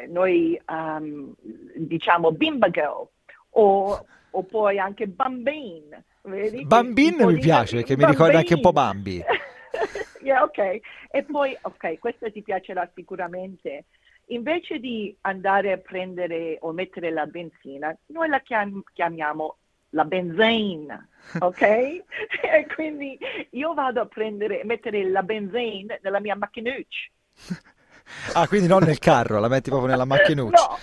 noi 0.07 0.59
um, 0.67 1.35
diciamo 1.75 2.31
bimba 2.31 2.71
girl 2.71 3.07
o, 3.51 4.05
o, 4.37 4.43
poi 4.43 4.79
anche 4.79 5.07
bambin. 5.07 6.03
Vedi? 6.21 6.65
Bambin 6.65 7.15
mi 7.25 7.39
piace 7.39 7.77
perché 7.77 7.97
mi 7.97 8.05
ricorda 8.05 8.37
anche 8.37 8.53
un 8.55 8.61
po' 8.61 8.71
Bambi. 8.71 9.23
yeah, 10.21 10.43
ok. 10.43 10.79
E 11.09 11.23
poi, 11.23 11.57
ok, 11.61 11.99
questa 11.99 12.29
ti 12.29 12.41
piacerà 12.41 12.89
sicuramente. 12.93 13.85
Invece 14.27 14.79
di 14.79 15.15
andare 15.21 15.71
a 15.71 15.77
prendere 15.77 16.57
o 16.59 16.73
mettere 16.73 17.11
la 17.11 17.25
benzina, 17.25 17.97
noi 18.07 18.27
la 18.27 18.41
chiam- 18.41 18.83
chiamiamo 18.91 19.57
la 19.91 20.03
benzina, 20.03 21.07
ok? 21.39 21.61
e 21.61 22.67
quindi 22.75 23.17
io 23.51 23.73
vado 23.73 24.01
a 24.01 24.05
prendere, 24.05 24.65
mettere 24.65 25.09
la 25.09 25.23
benzina 25.23 25.97
nella 26.01 26.19
mia 26.19 26.35
macchinuccia. 26.35 27.09
Ah, 28.33 28.47
quindi 28.47 28.67
non 28.67 28.83
nel 28.83 28.99
carro, 28.99 29.39
la 29.39 29.47
metti 29.47 29.69
proprio 29.69 29.89
nella 29.89 30.05
macchinuccia. 30.05 30.55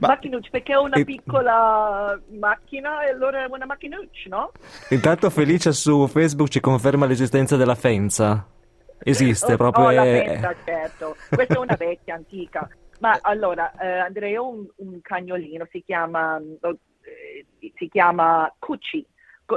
No, 0.00 0.06
Ma... 0.06 0.08
macchinuccia 0.08 0.48
perché 0.50 0.74
ho 0.74 0.82
una 0.82 1.02
piccola 1.04 2.18
macchina 2.38 3.04
e 3.04 3.10
allora 3.10 3.44
è 3.44 3.48
una 3.48 3.66
macchinuccia, 3.66 4.28
no? 4.28 4.52
Intanto 4.90 5.28
Felicia 5.28 5.72
su 5.72 6.06
Facebook 6.06 6.48
ci 6.48 6.60
conferma 6.60 7.04
l'esistenza 7.04 7.56
della 7.56 7.74
Fenza. 7.74 8.46
Esiste 9.02 9.54
oh, 9.54 9.56
proprio. 9.56 9.84
Oh, 9.84 9.90
è... 9.90 9.94
la 9.94 10.02
Fenza, 10.02 10.54
certo. 10.64 11.16
Questa 11.28 11.54
è 11.54 11.58
una 11.58 11.76
vecchia, 11.76 12.14
antica. 12.14 12.68
Ma 13.00 13.18
allora, 13.22 13.72
eh, 13.78 13.98
Andrea, 13.98 14.40
ho 14.40 14.48
un, 14.48 14.66
un, 14.76 15.00
cagnolino, 15.02 15.66
si 15.70 15.82
chiama, 15.84 16.38
eh, 16.38 17.46
si 17.76 17.88
chiama 17.88 18.52
Cucci, 18.58 19.04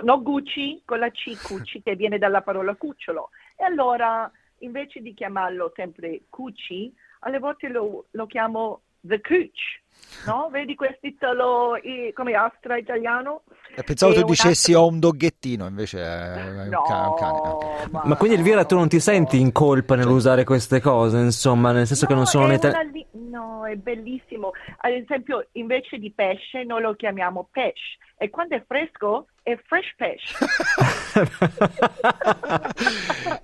no 0.01 0.21
Gucci, 0.21 0.81
con 0.83 0.99
la 0.99 1.09
C, 1.09 1.37
Cucci, 1.41 1.81
che 1.83 1.95
viene 1.95 2.17
dalla 2.17 2.41
parola 2.41 2.75
cucciolo. 2.75 3.29
E 3.55 3.63
allora, 3.63 4.29
invece 4.59 5.01
di 5.01 5.13
chiamarlo 5.13 5.71
sempre 5.75 6.23
Cucci, 6.29 6.93
alle 7.23 7.39
volte 7.39 7.67
lo, 7.67 8.05
lo 8.11 8.25
chiamo 8.25 8.81
The 8.99 9.19
Cooch, 9.21 9.81
no? 10.27 10.49
Vedi 10.51 10.75
questo 10.75 10.99
titolo 11.01 11.77
come 12.13 12.33
astra 12.33 12.77
italiano? 12.77 13.43
E 13.75 13.83
pensavo 13.83 14.13
e 14.13 14.19
tu 14.19 14.25
dicessi 14.25 14.73
ho 14.73 14.85
un 14.85 14.99
doggettino, 14.99 15.65
invece 15.65 15.99
è 15.99 16.67
no, 16.69 16.79
un 16.79 16.85
cane. 16.85 17.07
Un 17.07 17.15
cane. 17.15 17.91
Ma... 17.91 18.01
ma... 18.05 18.15
quindi 18.15 18.37
Elvira 18.37 18.65
tu 18.65 18.75
non 18.75 18.87
ti 18.87 18.99
senti 18.99 19.39
in 19.39 19.51
colpa 19.51 19.95
nell'usare 19.95 20.43
queste 20.43 20.79
cose, 20.79 21.17
insomma, 21.17 21.71
nel 21.71 21.87
senso 21.87 22.03
no, 22.03 22.09
che 22.09 22.15
non 22.15 22.25
sono 22.25 22.47
né 22.47 22.59
Li... 22.91 23.05
No, 23.11 23.65
è 23.65 23.75
bellissimo. 23.75 24.51
Ad 24.77 24.91
esempio, 24.91 25.47
invece 25.53 25.97
di 25.97 26.11
pesce 26.11 26.63
noi 26.63 26.81
lo 26.81 26.93
chiamiamo 26.93 27.49
pesce 27.51 27.97
e 28.17 28.29
quando 28.29 28.55
è 28.55 28.63
fresco 28.65 29.27
è 29.43 29.59
fresh 29.65 29.93
pesce. 29.97 30.37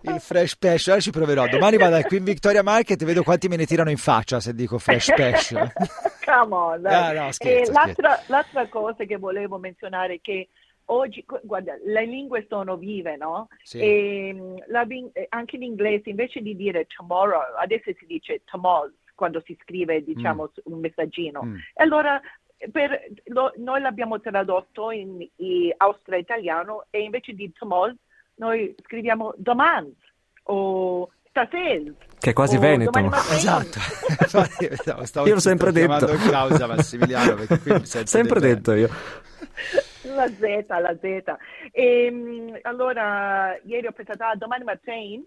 Il 0.01 0.19
fresh 0.19 0.55
pesce, 0.55 0.91
ora 0.91 1.01
ci 1.01 1.11
proverò. 1.11 1.47
Domani 1.47 1.77
vado 1.77 2.01
qui 2.07 2.17
in 2.17 2.23
Victoria 2.23 2.63
Market 2.63 3.01
e 3.01 3.05
vedo 3.05 3.21
quanti 3.21 3.49
me 3.49 3.57
ne 3.57 3.65
tirano 3.65 3.89
in 3.89 3.97
faccia 3.97 4.39
se 4.39 4.55
dico 4.55 4.79
fresh 4.79 5.13
pesce. 5.13 5.73
Come 6.25 6.55
on. 6.55 6.85
Ah, 6.85 7.11
no, 7.11 7.31
scherzo, 7.31 7.71
l'altra, 7.73 8.13
scherzo. 8.13 8.31
l'altra 8.31 8.67
cosa 8.67 9.03
che 9.03 9.17
volevo 9.17 9.57
menzionare 9.57 10.15
è 10.15 10.19
che 10.21 10.47
oggi, 10.85 11.23
guarda, 11.43 11.73
le 11.83 12.05
lingue 12.05 12.45
sono 12.47 12.77
vive, 12.77 13.17
no? 13.17 13.49
Sì. 13.61 13.79
E 13.79 14.63
la, 14.67 14.87
anche 15.29 15.55
in 15.57 15.63
inglese, 15.63 16.09
invece 16.09 16.41
di 16.41 16.55
dire 16.55 16.87
tomorrow, 16.95 17.41
adesso 17.59 17.91
si 17.97 18.05
dice 18.05 18.41
tomorrow 18.45 18.89
quando 19.15 19.41
si 19.45 19.57
scrive, 19.61 20.01
diciamo, 20.01 20.43
mm. 20.43 20.73
un 20.73 20.79
messaggino. 20.79 21.43
Mm. 21.43 21.55
E 21.55 21.83
allora 21.83 22.21
per, 22.71 23.07
lo, 23.25 23.53
noi 23.57 23.81
l'abbiamo 23.81 24.19
tradotto 24.19 24.91
in, 24.91 25.25
in 25.37 25.73
austro-italiano 25.77 26.85
e 26.89 27.01
invece 27.01 27.33
di 27.33 27.51
tomorrow 27.51 27.95
noi 28.35 28.75
scriviamo 28.83 29.33
domani 29.37 29.95
o 30.43 31.09
stasera. 31.29 31.91
Che 32.19 32.29
è 32.29 32.33
quasi 32.33 32.57
o 32.57 32.59
Veneto. 32.59 32.99
Esatto. 33.31 33.79
stavo, 35.05 35.27
io 35.27 35.33
l'ho 35.33 35.39
sempre 35.39 35.71
detto. 35.71 36.07
causa 36.29 36.67
Massimiliano 36.67 37.35
perché 37.35 37.59
qui 37.59 37.71
mi 37.73 37.85
sempre 37.85 38.39
detto 38.39 38.73
io. 38.73 38.89
La 40.03 40.27
Z, 40.27 40.65
la 40.67 40.97
Z. 40.99 41.35
E, 41.71 42.59
allora, 42.63 43.57
ieri 43.63 43.87
ho 43.87 43.91
pensato, 43.91 44.23
ah, 44.23 44.35
domani 44.35 44.63
mattina 44.63 45.23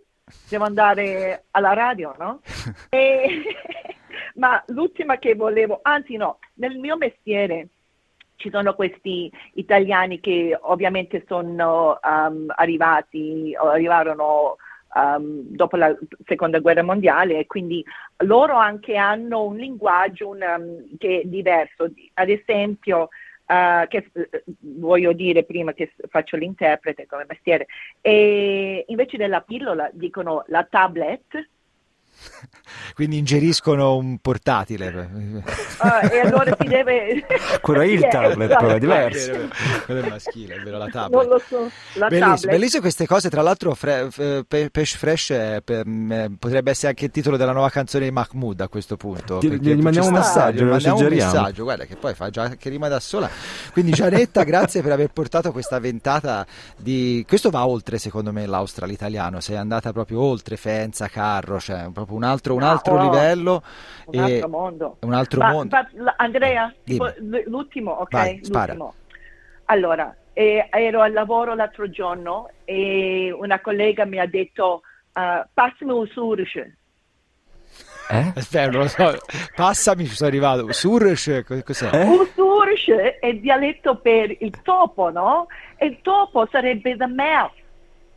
devo 0.49 0.65
andare 0.65 1.45
alla 1.51 1.73
radio, 1.73 2.15
no? 2.19 2.41
e, 2.91 3.43
ma 4.35 4.62
l'ultima 4.69 5.19
che 5.19 5.35
volevo, 5.35 5.81
anzi 5.83 6.17
no, 6.17 6.38
nel 6.55 6.76
mio 6.79 6.97
mestiere 6.97 7.69
ci 8.37 8.50
sono 8.50 8.75
questi 8.75 9.31
italiani 9.55 10.19
che 10.19 10.59
ovviamente 10.61 11.25
sono 11.29 11.99
um, 12.02 12.52
arrivati, 12.57 13.55
arrivarono 13.55 14.57
um, 14.95 15.43
dopo 15.45 15.76
la 15.76 15.97
seconda 16.26 16.59
guerra 16.59 16.83
mondiale 16.83 17.38
e 17.38 17.47
quindi 17.47 17.85
loro 18.25 18.57
anche 18.57 18.97
hanno 18.97 19.45
un 19.45 19.57
linguaggio 19.57 20.29
un, 20.31 20.41
um, 20.43 20.97
che 20.99 21.21
è 21.21 21.25
diverso. 21.25 21.88
Ad 22.14 22.29
esempio, 22.29 23.09
uh, 23.47 23.87
che 23.87 24.11
voglio 24.59 25.12
dire 25.12 25.45
prima 25.45 25.73
che 25.73 25.93
faccio 26.09 26.37
l'interprete 26.37 27.07
come 27.07 27.25
mestiere, 27.29 27.67
e 28.00 28.85
invece 28.88 29.17
della 29.17 29.43
pillola 29.43 29.88
dicono 29.93 30.43
la 30.49 30.67
tablet 30.69 31.49
quindi 32.95 33.19
ingeriscono 33.19 33.97
un 33.97 34.19
portatile. 34.19 34.88
Uh, 34.88 35.43
e 36.11 36.21
allora 36.21 36.57
si 36.59 36.67
deve... 36.67 37.25
Quello 37.61 37.81
è 37.81 37.87
il 37.87 38.07
tablet, 38.09 38.50
esatto. 38.50 38.64
però 38.64 38.76
è 38.76 38.79
diverso. 38.79 39.33
Quello 39.85 40.02
è 40.02 40.09
maschile, 40.09 40.55
è 40.57 40.61
vero, 40.61 40.79
la 40.79 40.88
tablet. 40.88 41.23
Non 41.23 41.33
lo 41.33 41.43
so, 41.47 41.71
la 41.95 42.09
bellissimo, 42.09 42.35
tablet. 42.35 42.50
bellissime 42.50 42.81
queste 42.81 43.07
cose, 43.07 43.31
tra 43.31 43.43
l'altro 43.43 43.75
fre, 43.75 44.09
pe, 44.47 44.71
Pesh 44.71 44.97
Fresh 44.97 45.31
è, 45.31 45.61
per, 45.64 45.85
potrebbe 46.38 46.71
essere 46.71 46.88
anche 46.88 47.07
il 47.07 47.11
titolo 47.11 47.37
della 47.37 47.52
nuova 47.52 47.71
canzone 47.71 48.05
di 48.05 48.11
Mahmood 48.11 48.61
a 48.61 48.69
questo 48.69 48.97
punto. 48.97 49.38
Gli, 49.41 49.55
gli 49.57 49.81
mandiamo 49.81 50.09
un 50.09 50.14
messaggio, 50.14 50.64
gli 50.64 50.69
mandiamo 50.69 50.99
un 50.99 51.09
messaggio, 51.09 51.62
guarda 51.62 51.85
che 51.85 51.97
poi 51.97 52.14
fa 52.14 52.31
già 52.31 52.49
che 52.57 52.69
rima 52.69 52.88
da 52.88 53.00
sola. 53.00 53.29
Quindi 53.73 53.93
Gianetta, 53.93 54.43
grazie 54.45 54.83
per 54.83 54.93
aver 54.93 55.09
portato 55.09 55.52
questa 55.52 55.79
ventata 55.79 56.47
di... 56.76 57.25
Questo 57.26 57.50
va 57.50 57.67
oltre 57.67 57.99
secondo 57.99 58.33
me 58.33 58.47
l'Austral 58.47 58.91
italiano, 58.91 59.41
sei 59.41 59.57
andata 59.57 59.93
proprio 59.93 60.21
oltre 60.21 60.57
Fenza, 60.57 61.09
Carro, 61.09 61.59
cioè 61.61 61.88
proprio 61.93 62.12
un 62.14 62.23
altro, 62.23 62.54
un 62.54 62.62
altro 62.62 62.95
oh, 62.95 63.02
livello. 63.02 63.62
Un 64.07 64.19
altro 64.19 64.49
mondo. 64.49 64.97
Un 65.00 65.12
altro 65.12 65.40
ma, 65.40 65.52
mondo. 65.52 65.76
Ma, 65.97 66.14
Andrea, 66.16 66.73
tipo, 66.85 67.12
l'ultimo, 67.47 67.92
ok? 67.92 68.11
Vai, 68.11 68.40
l'ultimo. 68.45 68.95
Allora, 69.66 70.14
eh, 70.33 70.69
ero 70.71 71.00
al 71.02 71.12
lavoro 71.12 71.54
l'altro 71.54 71.88
giorno 71.90 72.50
e 72.64 73.35
una 73.37 73.61
collega 73.61 74.04
mi 74.04 74.19
ha 74.19 74.26
detto 74.26 74.83
uh, 75.14 75.47
passami 75.52 75.92
un 75.92 76.07
surge. 76.07 76.76
Eh? 78.09 78.33
Aspetta, 78.37 78.71
non 78.71 78.83
lo 78.83 78.88
so. 78.88 79.19
Passami, 79.54 80.07
ci 80.07 80.14
sono 80.14 80.28
arrivato. 80.28 80.73
Surge, 80.73 81.45
cos'è? 81.45 81.90
Eh? 81.92 82.04
Un 82.04 82.26
surge 82.35 83.19
è 83.19 83.35
dialetto 83.35 83.97
per 83.97 84.35
il 84.40 84.61
topo, 84.62 85.11
no? 85.11 85.47
E 85.76 85.87
il 85.87 85.99
topo 86.02 86.47
sarebbe 86.50 86.97
the 86.97 87.07
mouse. 87.07 87.61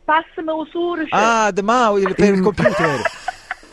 Passami 0.03 0.51
un 0.51 0.65
surge. 0.67 1.07
Ah, 1.11 1.51
the 1.53 1.63
mouse 1.63 2.13
per 2.13 2.33
il 2.33 2.41
computer. 2.41 3.01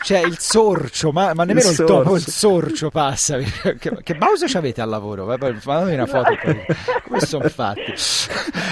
Cioè 0.03 0.19
il 0.19 0.37
sorcio, 0.37 1.13
ma, 1.13 1.33
ma 1.33 1.45
nemmeno 1.45 1.69
il, 1.69 1.79
il 1.79 1.85
topo, 1.85 2.17
il 2.17 2.27
sorcio 2.27 2.89
passa. 2.89 3.37
che, 3.79 3.97
che 4.03 4.15
mouse 4.19 4.49
ci 4.49 4.57
avete 4.57 4.81
al 4.81 4.89
lavoro? 4.89 5.25
Mandami 5.25 5.93
una 5.93 6.05
foto 6.05 6.37
poi. 6.43 6.65
Come 7.07 7.19
sono 7.21 7.47
fatti? 7.47 7.93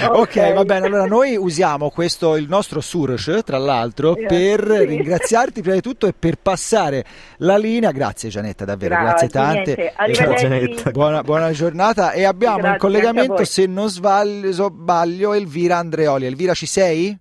Okay. 0.02 0.50
ok, 0.50 0.54
va 0.54 0.64
bene. 0.66 0.86
Allora 0.86 1.06
noi 1.06 1.34
usiamo 1.36 1.88
questo, 1.88 2.36
il 2.36 2.48
nostro 2.48 2.82
surge, 2.82 3.42
tra 3.42 3.56
l'altro, 3.56 4.14
yeah, 4.14 4.28
per 4.28 4.76
sì. 4.78 4.84
ringraziarti 4.84 5.60
prima 5.62 5.76
di 5.76 5.80
tutto 5.80 6.06
e 6.06 6.12
per 6.12 6.36
passare 6.36 7.02
la 7.38 7.56
linea. 7.56 7.92
Grazie 7.92 8.28
Gianetta, 8.28 8.66
davvero, 8.66 8.96
grazie, 8.96 9.28
grazie 9.28 9.74
tante. 9.74 10.12
Ciao 10.12 10.34
Gianetta. 10.34 10.90
Buona, 10.90 11.22
buona, 11.22 11.50
giornata. 11.52 12.12
E 12.12 12.24
abbiamo 12.24 12.56
grazie, 12.56 12.72
in 12.72 12.78
collegamento, 12.78 13.44
se 13.44 13.64
non 13.64 13.88
sbaglio, 13.88 15.32
Elvira 15.32 15.78
Andreoli. 15.78 16.26
Elvira, 16.26 16.52
ci 16.52 16.66
sei? 16.66 17.18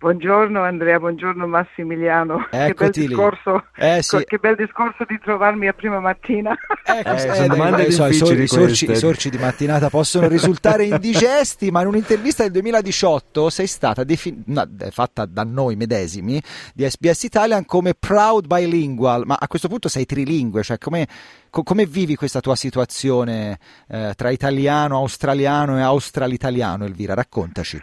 Buongiorno 0.00 0.62
Andrea, 0.62 0.98
buongiorno 0.98 1.46
Massimiliano. 1.46 2.46
Eccoti 2.50 2.72
che, 2.72 3.06
bel 3.06 3.08
discorso, 3.08 3.64
eh, 3.76 3.98
sì. 4.00 4.24
che 4.24 4.38
bel 4.38 4.56
discorso 4.56 5.04
di 5.06 5.18
trovarmi 5.22 5.68
a 5.68 5.74
prima 5.74 6.00
mattina. 6.00 6.56
Ecco, 6.82 7.10
eh, 7.10 7.44
eh, 7.44 7.46
domande 7.46 7.90
so, 7.90 8.06
i, 8.06 8.14
sorci, 8.14 8.90
i 8.90 8.96
sorci 8.96 9.28
di 9.28 9.36
mattinata 9.36 9.90
possono 9.90 10.26
risultare 10.26 10.84
indigesti, 10.88 11.70
ma 11.70 11.82
in 11.82 11.88
un'intervista 11.88 12.44
del 12.44 12.52
2018 12.52 13.50
sei 13.50 13.66
stata 13.66 14.02
defin- 14.02 14.42
no, 14.46 14.66
fatta 14.90 15.26
da 15.26 15.44
noi 15.44 15.76
medesimi 15.76 16.42
di 16.72 16.88
SBS 16.88 17.24
Italian 17.24 17.66
come 17.66 17.92
proud 17.92 18.46
bilingual, 18.46 19.24
ma 19.26 19.36
a 19.38 19.46
questo 19.48 19.68
punto 19.68 19.88
sei 19.88 20.06
trilingue, 20.06 20.62
cioè 20.62 20.78
come, 20.78 21.06
co- 21.50 21.62
come 21.62 21.84
vivi 21.84 22.16
questa 22.16 22.40
tua 22.40 22.56
situazione 22.56 23.58
eh, 23.86 24.14
tra 24.16 24.30
italiano, 24.30 24.96
australiano 24.96 25.76
e 25.76 25.82
australitaliano, 25.82 26.86
Elvira? 26.86 27.12
Raccontaci. 27.12 27.76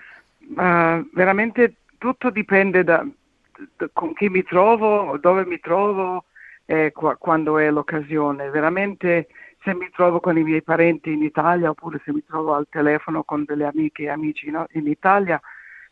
Uh, 0.55 1.07
veramente 1.13 1.75
tutto 1.97 2.29
dipende 2.29 2.83
da, 2.83 3.05
da, 3.75 3.89
con 3.93 4.13
chi 4.13 4.29
mi 4.29 4.43
trovo, 4.43 5.17
dove 5.17 5.45
mi 5.45 5.59
trovo, 5.59 6.25
eh, 6.65 6.91
qua, 6.91 7.15
quando 7.15 7.57
è 7.57 7.69
l'occasione. 7.71 8.49
Veramente 8.49 9.27
se 9.63 9.73
mi 9.73 9.89
trovo 9.91 10.19
con 10.19 10.37
i 10.37 10.43
miei 10.43 10.61
parenti 10.61 11.11
in 11.11 11.23
Italia 11.23 11.69
oppure 11.69 12.01
se 12.05 12.13
mi 12.13 12.23
trovo 12.25 12.53
al 12.53 12.67
telefono 12.69 13.23
con 13.23 13.43
delle 13.45 13.65
amiche 13.65 14.03
e 14.03 14.09
amici 14.09 14.49
no? 14.49 14.65
in 14.73 14.87
Italia, 14.87 15.41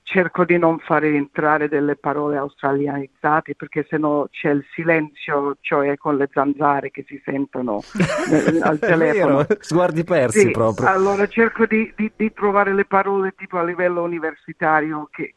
cerco 0.06 0.46
di 0.46 0.58
non 0.58 0.78
fare 0.78 1.10
entrare 1.10 1.68
delle 1.68 1.96
parole 1.96 2.38
australianizzate 2.38 3.56
perché 3.56 3.86
sennò 3.90 4.28
c'è 4.30 4.52
il 4.52 4.64
silenzio, 4.74 5.58
cioè 5.62 5.98
con 5.98 6.16
le 6.16 6.30
zanzare 6.32 6.92
che 6.92 7.04
si 7.08 7.20
sentono 7.26 7.82
al 8.62 8.80
telefono. 8.80 9.38
Vero, 9.38 9.58
sguardi 9.60 10.04
persi 10.04 10.40
sì, 10.40 10.52
proprio. 10.52 10.88
Allora 10.88 11.28
cerco 11.28 11.66
di, 11.66 11.92
di, 11.96 12.12
di, 12.16 12.32
trovare 12.34 12.74
le 12.74 12.86
parole 12.86 13.34
tipo 13.36 13.58
a 13.58 13.64
livello 13.64 14.04
universitario, 14.04 15.10
che, 15.12 15.34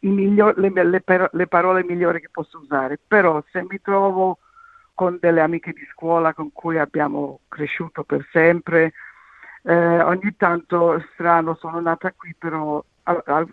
miglior, 0.00 0.56
le, 0.58 0.70
le, 0.70 1.02
le 1.32 1.46
parole 1.46 1.84
migliori 1.84 2.20
che 2.20 2.28
posso 2.30 2.58
usare, 2.58 2.98
però 3.06 3.42
se 3.50 3.64
mi 3.68 3.80
trovo 3.80 4.38
con 4.94 5.18
delle 5.20 5.40
amiche 5.40 5.72
di 5.72 5.86
scuola 5.90 6.34
con 6.34 6.52
cui 6.52 6.78
abbiamo 6.78 7.40
cresciuto 7.48 8.04
per 8.04 8.26
sempre, 8.30 8.92
eh, 9.62 10.00
ogni 10.00 10.34
tanto 10.36 11.02
strano 11.12 11.54
sono 11.54 11.80
nata 11.80 12.12
qui, 12.12 12.34
però 12.36 12.82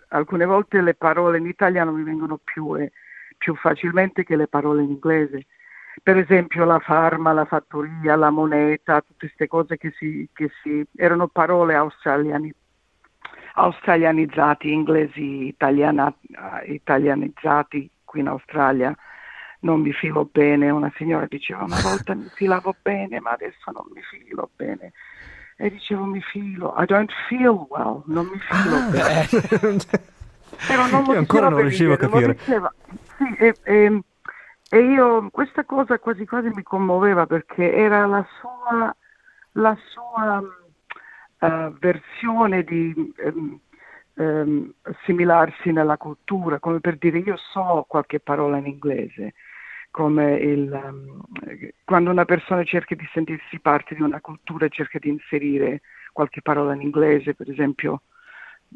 alcune 0.08 0.44
volte 0.44 0.80
le 0.80 0.94
parole 0.94 1.38
in 1.38 1.46
italiano 1.46 1.92
mi 1.92 2.02
vengono 2.02 2.38
più, 2.42 2.76
eh, 2.76 2.92
più 3.36 3.54
facilmente 3.56 4.24
che 4.24 4.36
le 4.36 4.46
parole 4.46 4.82
in 4.82 4.90
inglese. 4.90 5.46
Per 6.02 6.16
esempio 6.16 6.64
la 6.64 6.78
farma, 6.78 7.32
la 7.32 7.44
fattoria, 7.44 8.14
la 8.16 8.30
moneta, 8.30 9.00
tutte 9.00 9.26
queste 9.26 9.48
cose 9.48 9.76
che 9.76 9.92
si, 9.96 10.28
che 10.32 10.50
si 10.62 10.84
erano 10.96 11.26
parole 11.26 11.74
australiani, 11.74 12.52
australianizzati, 13.54 14.72
inglesi 14.72 15.46
italiana, 15.46 16.12
italianizzati 16.66 17.90
qui 18.04 18.20
in 18.20 18.28
Australia. 18.28 18.94
Non 19.62 19.80
mi 19.80 19.92
filo 19.92 20.28
bene, 20.30 20.70
una 20.70 20.90
signora 20.96 21.26
diceva 21.26 21.64
una 21.64 21.80
volta 21.82 22.14
mi 22.14 22.30
filavo 22.34 22.74
bene 22.80 23.20
ma 23.20 23.32
adesso 23.32 23.70
non 23.70 23.84
mi 23.92 24.00
filo 24.00 24.48
bene 24.56 24.92
e 25.62 25.68
dicevo 25.68 26.04
mi 26.04 26.22
filo, 26.22 26.74
I 26.78 26.86
don't 26.86 27.12
feel 27.28 27.66
well, 27.68 28.02
non 28.06 28.24
mi 28.26 28.38
filo 28.38 28.76
ah, 28.76 28.88
bene. 28.88 29.28
Però 30.66 30.86
non 30.88 31.04
lo 31.12 31.18
ancora 31.18 31.50
non 31.50 31.60
riuscivo 31.60 31.92
a 31.92 31.96
capire. 31.98 32.32
Diceva, 32.32 32.72
sì, 33.18 33.34
e, 33.36 33.54
e, 33.64 34.00
e, 34.70 34.78
io 34.78 35.28
questa 35.30 35.64
cosa 35.64 35.98
quasi 35.98 36.24
quasi 36.24 36.48
mi 36.48 36.62
commuoveva 36.62 37.26
perché 37.26 37.74
era 37.74 38.06
la 38.06 38.26
sua, 38.40 38.96
la 39.52 39.76
sua 39.90 40.42
uh, 41.40 41.72
versione 41.78 42.64
di 42.64 43.12
um, 43.24 43.60
um, 44.14 44.72
assimilarsi 44.82 45.72
nella 45.72 45.96
cultura, 45.96 46.58
come 46.58 46.80
per 46.80 46.96
dire 46.96 47.18
io 47.18 47.36
so 47.36 47.84
qualche 47.88 48.20
parola 48.20 48.58
in 48.58 48.66
inglese 48.66 49.34
come 49.90 50.36
il, 50.36 50.70
um, 50.70 51.20
quando 51.84 52.10
una 52.10 52.24
persona 52.24 52.62
cerca 52.64 52.94
di 52.94 53.08
sentirsi 53.12 53.58
parte 53.58 53.94
di 53.94 54.02
una 54.02 54.20
cultura 54.20 54.68
cerca 54.68 54.98
di 54.98 55.08
inserire 55.08 55.80
qualche 56.12 56.42
parola 56.42 56.74
in 56.74 56.80
inglese, 56.80 57.34
per 57.34 57.50
esempio, 57.50 58.02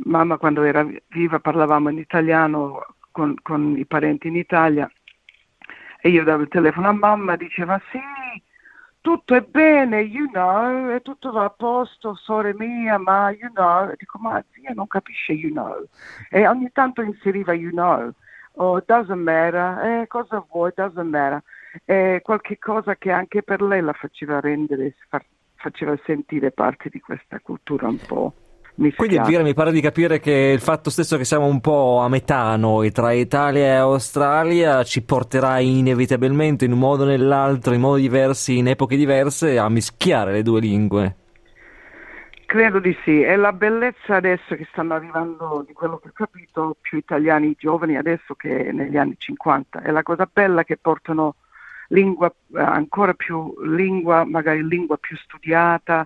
mamma 0.04 0.38
quando 0.38 0.62
era 0.62 0.86
viva 1.08 1.38
parlavamo 1.38 1.88
in 1.88 1.98
italiano 1.98 2.84
con, 3.12 3.34
con 3.42 3.76
i 3.78 3.86
parenti 3.86 4.26
in 4.26 4.36
Italia 4.36 4.90
e 6.00 6.08
io 6.08 6.24
davo 6.24 6.42
il 6.42 6.48
telefono 6.48 6.88
a 6.88 6.92
mamma, 6.92 7.36
diceva 7.36 7.80
sì, 7.90 7.98
tutto 9.04 9.34
è 9.34 9.42
bene, 9.42 10.00
you 10.00 10.30
know, 10.30 10.88
e 10.88 11.02
tutto 11.02 11.30
va 11.30 11.44
a 11.44 11.50
posto, 11.50 12.14
sore 12.14 12.54
mia, 12.54 12.96
ma 12.96 13.28
you 13.32 13.52
know, 13.52 13.90
e 13.90 13.96
dico 13.98 14.16
ma 14.18 14.42
zia 14.50 14.72
non 14.72 14.86
capisce 14.86 15.34
you 15.34 15.52
know, 15.52 15.86
e 16.30 16.48
ogni 16.48 16.70
tanto 16.72 17.02
inseriva 17.02 17.52
you 17.52 17.68
know, 17.68 18.10
oh, 18.52 18.82
doesn't 18.86 19.22
matter, 19.22 20.00
eh, 20.00 20.06
cosa 20.06 20.42
vuoi, 20.50 20.72
doesn't 20.74 21.10
matter. 21.10 21.42
Eh, 21.84 22.20
qualche 22.22 22.58
cosa 22.58 22.96
che 22.96 23.10
anche 23.10 23.42
per 23.42 23.60
lei 23.60 23.82
la 23.82 23.92
faceva 23.92 24.40
rendere, 24.40 24.96
faceva 25.56 25.94
sentire 26.06 26.50
parte 26.50 26.88
di 26.88 27.00
questa 27.00 27.38
cultura 27.40 27.86
un 27.86 27.98
po'. 28.06 28.32
Mischiata. 28.76 28.96
Quindi 28.96 29.16
Elvira 29.16 29.42
mi 29.44 29.54
pare 29.54 29.70
di 29.70 29.80
capire 29.80 30.18
che 30.18 30.32
il 30.32 30.60
fatto 30.60 30.90
stesso 30.90 31.16
che 31.16 31.24
siamo 31.24 31.46
un 31.46 31.60
po' 31.60 32.00
a 32.00 32.08
metà 32.08 32.56
noi 32.56 32.90
tra 32.90 33.12
Italia 33.12 33.64
e 33.64 33.74
Australia 33.76 34.82
ci 34.82 35.02
porterà 35.02 35.60
inevitabilmente 35.60 36.64
in 36.64 36.72
un 36.72 36.80
modo 36.80 37.04
o 37.04 37.06
nell'altro, 37.06 37.72
in 37.72 37.80
modi 37.80 38.02
diversi, 38.02 38.58
in 38.58 38.66
epoche 38.66 38.96
diverse, 38.96 39.58
a 39.58 39.68
mischiare 39.68 40.32
le 40.32 40.42
due 40.42 40.60
lingue. 40.60 41.16
Credo 42.46 42.80
di 42.80 42.96
sì, 43.04 43.22
è 43.22 43.36
la 43.36 43.52
bellezza 43.52 44.16
adesso 44.16 44.56
che 44.56 44.66
stanno 44.70 44.94
arrivando, 44.94 45.64
di 45.66 45.72
quello 45.72 45.98
che 45.98 46.08
ho 46.08 46.12
capito, 46.12 46.76
più 46.80 46.98
italiani 46.98 47.54
giovani 47.56 47.96
adesso 47.96 48.34
che 48.34 48.70
negli 48.72 48.96
anni 48.96 49.14
50. 49.16 49.82
È 49.82 49.90
la 49.92 50.02
cosa 50.02 50.28
bella 50.30 50.64
che 50.64 50.76
portano 50.76 51.36
lingua, 51.88 52.28
eh, 52.28 52.60
ancora 52.60 53.14
più 53.14 53.54
lingua, 53.64 54.24
magari 54.24 54.66
lingua 54.66 54.96
più 54.98 55.16
studiata, 55.16 56.04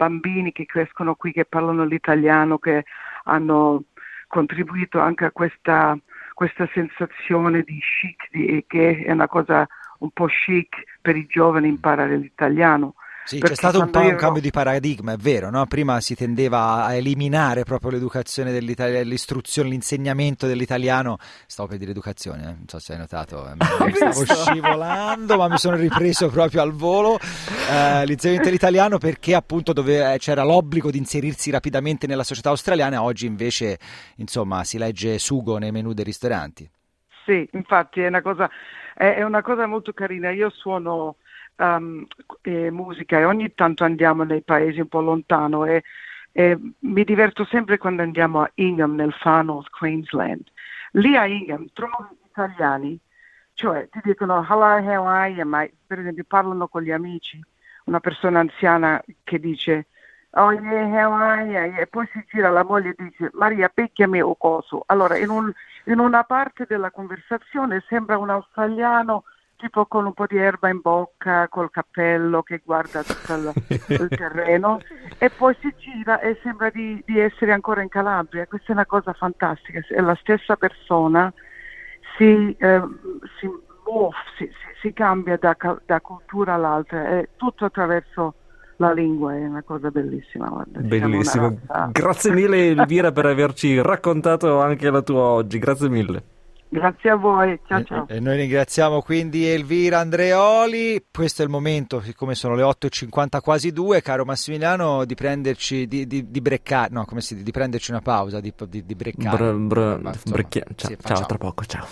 bambini 0.00 0.50
che 0.50 0.64
crescono 0.64 1.14
qui, 1.14 1.30
che 1.30 1.44
parlano 1.44 1.84
l'italiano, 1.84 2.58
che 2.58 2.84
hanno 3.24 3.82
contribuito 4.28 4.98
anche 4.98 5.26
a 5.26 5.30
questa, 5.30 5.94
questa 6.32 6.66
sensazione 6.72 7.62
di 7.62 7.78
chic, 7.80 8.28
di, 8.30 8.64
che 8.66 9.04
è 9.04 9.12
una 9.12 9.28
cosa 9.28 9.66
un 9.98 10.10
po' 10.10 10.24
chic 10.24 10.98
per 11.02 11.16
i 11.16 11.26
giovani 11.26 11.68
imparare 11.68 12.16
l'italiano. 12.16 12.94
Sì, 13.24 13.38
c'è 13.38 13.54
stato 13.54 13.80
un 13.80 13.90
po' 13.90 14.00
un 14.00 14.16
cambio 14.16 14.40
di 14.40 14.50
paradigma, 14.50 15.12
è 15.12 15.16
vero, 15.16 15.50
no? 15.50 15.64
Prima 15.66 16.00
si 16.00 16.14
tendeva 16.14 16.84
a 16.84 16.94
eliminare 16.94 17.62
proprio 17.62 17.90
l'educazione 17.90 18.50
dell'italiano, 18.50 19.04
l'istruzione, 19.04 19.68
l'insegnamento 19.68 20.46
dell'italiano. 20.46 21.16
Stavo 21.46 21.68
per 21.68 21.78
dire 21.78 21.92
educazione, 21.92 22.42
eh? 22.42 22.46
non 22.46 22.64
so 22.66 22.78
se 22.80 22.94
hai 22.94 22.98
notato, 22.98 23.46
eh, 23.46 23.54
stavo 23.94 24.24
scivolando, 24.24 25.36
ma 25.36 25.48
mi 25.48 25.58
sono 25.58 25.76
ripreso 25.76 26.28
proprio 26.28 26.62
al 26.62 26.72
volo 26.72 27.18
eh, 27.70 28.04
l'insegnamento 28.04 28.48
dell'italiano 28.48 28.98
perché 28.98 29.34
appunto 29.34 29.72
dove, 29.72 30.14
eh, 30.14 30.18
c'era 30.18 30.42
l'obbligo 30.42 30.90
di 30.90 30.98
inserirsi 30.98 31.50
rapidamente 31.50 32.08
nella 32.08 32.24
società 32.24 32.48
australiana, 32.48 33.02
oggi 33.02 33.26
invece, 33.26 33.78
insomma, 34.16 34.64
si 34.64 34.76
legge 34.76 35.18
sugo 35.18 35.58
nei 35.58 35.70
menù 35.70 35.92
dei 35.92 36.04
ristoranti. 36.04 36.68
Sì, 37.24 37.48
infatti 37.52 38.00
è 38.00 38.08
una 38.08 38.22
cosa, 38.22 38.50
è 38.94 39.22
una 39.22 39.42
cosa 39.42 39.66
molto 39.66 39.92
carina. 39.92 40.30
Io 40.30 40.50
suono 40.50 41.16
um, 41.60 42.06
e 42.42 42.70
musica 42.70 43.18
e 43.18 43.24
ogni 43.24 43.54
tanto 43.54 43.84
andiamo 43.84 44.24
nei 44.24 44.42
paesi 44.42 44.80
un 44.80 44.88
po' 44.88 45.00
lontano 45.00 45.64
e, 45.66 45.82
e 46.32 46.58
mi 46.78 47.04
diverto 47.04 47.44
sempre 47.44 47.78
quando 47.78 48.02
andiamo 48.02 48.40
a 48.40 48.50
Ingham 48.54 48.94
nel 48.94 49.12
Far 49.12 49.44
North 49.44 49.70
Queensland. 49.70 50.44
Lì 50.92 51.16
a 51.16 51.26
Ingham 51.26 51.68
trovo 51.72 52.08
italiani, 52.28 52.98
cioè 53.54 53.88
ti 53.90 54.00
dicono 54.02 54.44
hello, 54.48 54.64
how 54.64 55.06
are 55.06 55.30
you, 55.30 55.46
mate? 55.46 55.74
Per 55.86 55.98
esempio 55.98 56.24
parlano 56.26 56.66
con 56.66 56.82
gli 56.82 56.90
amici, 56.90 57.38
una 57.84 58.00
persona 58.00 58.40
anziana 58.40 59.02
che 59.22 59.38
dice 59.38 59.86
oh 60.34 60.52
yeah, 60.52 61.06
how 61.06 61.12
are 61.12 61.44
you? 61.44 61.80
E 61.80 61.86
poi 61.86 62.08
si 62.12 62.24
gira 62.28 62.50
la 62.50 62.64
moglie 62.64 62.90
e 62.90 62.94
dice 62.96 63.30
Maria 63.34 63.68
picchiami 63.68 64.20
o 64.20 64.34
coso. 64.36 64.84
Allora 64.86 65.16
in, 65.16 65.28
un, 65.28 65.52
in 65.84 65.98
una 65.98 66.24
parte 66.24 66.66
della 66.68 66.90
conversazione 66.90 67.84
sembra 67.88 68.18
un 68.18 68.30
australiano 68.30 69.24
tipo 69.60 69.84
con 69.86 70.06
un 70.06 70.14
po' 70.14 70.26
di 70.26 70.38
erba 70.38 70.68
in 70.68 70.80
bocca, 70.80 71.46
col 71.48 71.70
cappello 71.70 72.42
che 72.42 72.62
guarda 72.64 73.02
tutto 73.02 73.34
il, 73.34 73.52
il 73.88 74.08
terreno 74.16 74.80
e 75.18 75.30
poi 75.30 75.54
si 75.60 75.72
gira 75.76 76.20
e 76.20 76.38
sembra 76.42 76.70
di, 76.70 77.02
di, 77.04 77.20
essere 77.20 77.52
ancora 77.52 77.82
in 77.82 77.88
Calabria. 77.88 78.46
Questa 78.46 78.68
è 78.68 78.72
una 78.72 78.86
cosa 78.86 79.12
fantastica, 79.12 79.80
è 79.86 80.00
la 80.00 80.16
stessa 80.20 80.56
persona, 80.56 81.32
si, 82.16 82.56
eh, 82.58 82.82
si, 83.38 83.48
muove, 83.84 84.16
si, 84.38 84.50
si 84.80 84.92
cambia 84.92 85.36
da, 85.36 85.56
da, 85.84 86.00
cultura 86.00 86.54
all'altra, 86.54 87.18
è 87.18 87.28
tutto 87.36 87.66
attraverso 87.66 88.34
la 88.76 88.92
lingua, 88.92 89.36
è 89.36 89.44
una 89.44 89.62
cosa 89.62 89.90
bellissima. 89.90 90.48
Guarda, 90.48 90.80
Bellissimo. 90.80 91.58
Grazie 91.92 92.32
mille 92.32 92.68
Elvira 92.68 93.12
per 93.12 93.26
averci 93.26 93.80
raccontato 93.82 94.60
anche 94.60 94.90
la 94.90 95.02
tua 95.02 95.22
oggi, 95.22 95.58
grazie 95.58 95.90
mille. 95.90 96.38
Grazie 96.72 97.10
a 97.10 97.16
voi, 97.16 97.58
ciao 97.66 97.82
ciao. 97.82 98.06
E 98.06 98.20
noi 98.20 98.36
ringraziamo 98.36 99.02
quindi 99.02 99.44
Elvira 99.44 99.98
Andreoli. 99.98 101.04
Questo 101.10 101.42
è 101.42 101.44
il 101.44 101.50
momento, 101.50 102.00
siccome 102.00 102.36
sono 102.36 102.54
le 102.54 102.62
8.50 102.62 103.40
quasi 103.40 103.72
2, 103.72 104.00
caro 104.02 104.24
Massimiliano, 104.24 105.04
di 105.04 105.16
prenderci, 105.16 105.88
di, 105.88 106.06
di, 106.06 106.30
di 106.30 106.40
breccare, 106.40 106.90
no, 106.92 107.04
come 107.06 107.22
si 107.22 107.34
dice, 107.34 107.44
di 107.44 107.50
prenderci 107.50 107.90
una 107.90 108.02
pausa, 108.02 108.38
di, 108.38 108.54
di, 108.68 108.86
di 108.86 108.94
breccare. 108.94 109.52
Br, 109.52 109.98
br, 109.98 110.10
brecchia- 110.30 110.64
ciao, 110.76 110.90
sì, 110.90 110.96
ciao, 111.02 111.26
tra 111.26 111.38
poco, 111.38 111.64
ciao. 111.64 111.88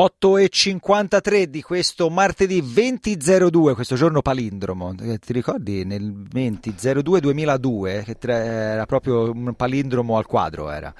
8.53 0.00 1.42
di 1.42 1.60
questo 1.60 2.08
martedì 2.08 2.62
20.02, 2.62 3.74
questo 3.74 3.96
giorno 3.96 4.22
palindromo. 4.22 4.94
Eh, 4.98 5.18
ti 5.18 5.34
ricordi 5.34 5.84
nel 5.84 6.10
20.02 6.10 7.18
2002 7.18 8.04
che 8.06 8.16
era 8.32 8.86
proprio 8.86 9.30
un 9.30 9.52
palindromo 9.54 10.16
al 10.16 10.24
quadro? 10.24 10.70
Era 10.70 10.94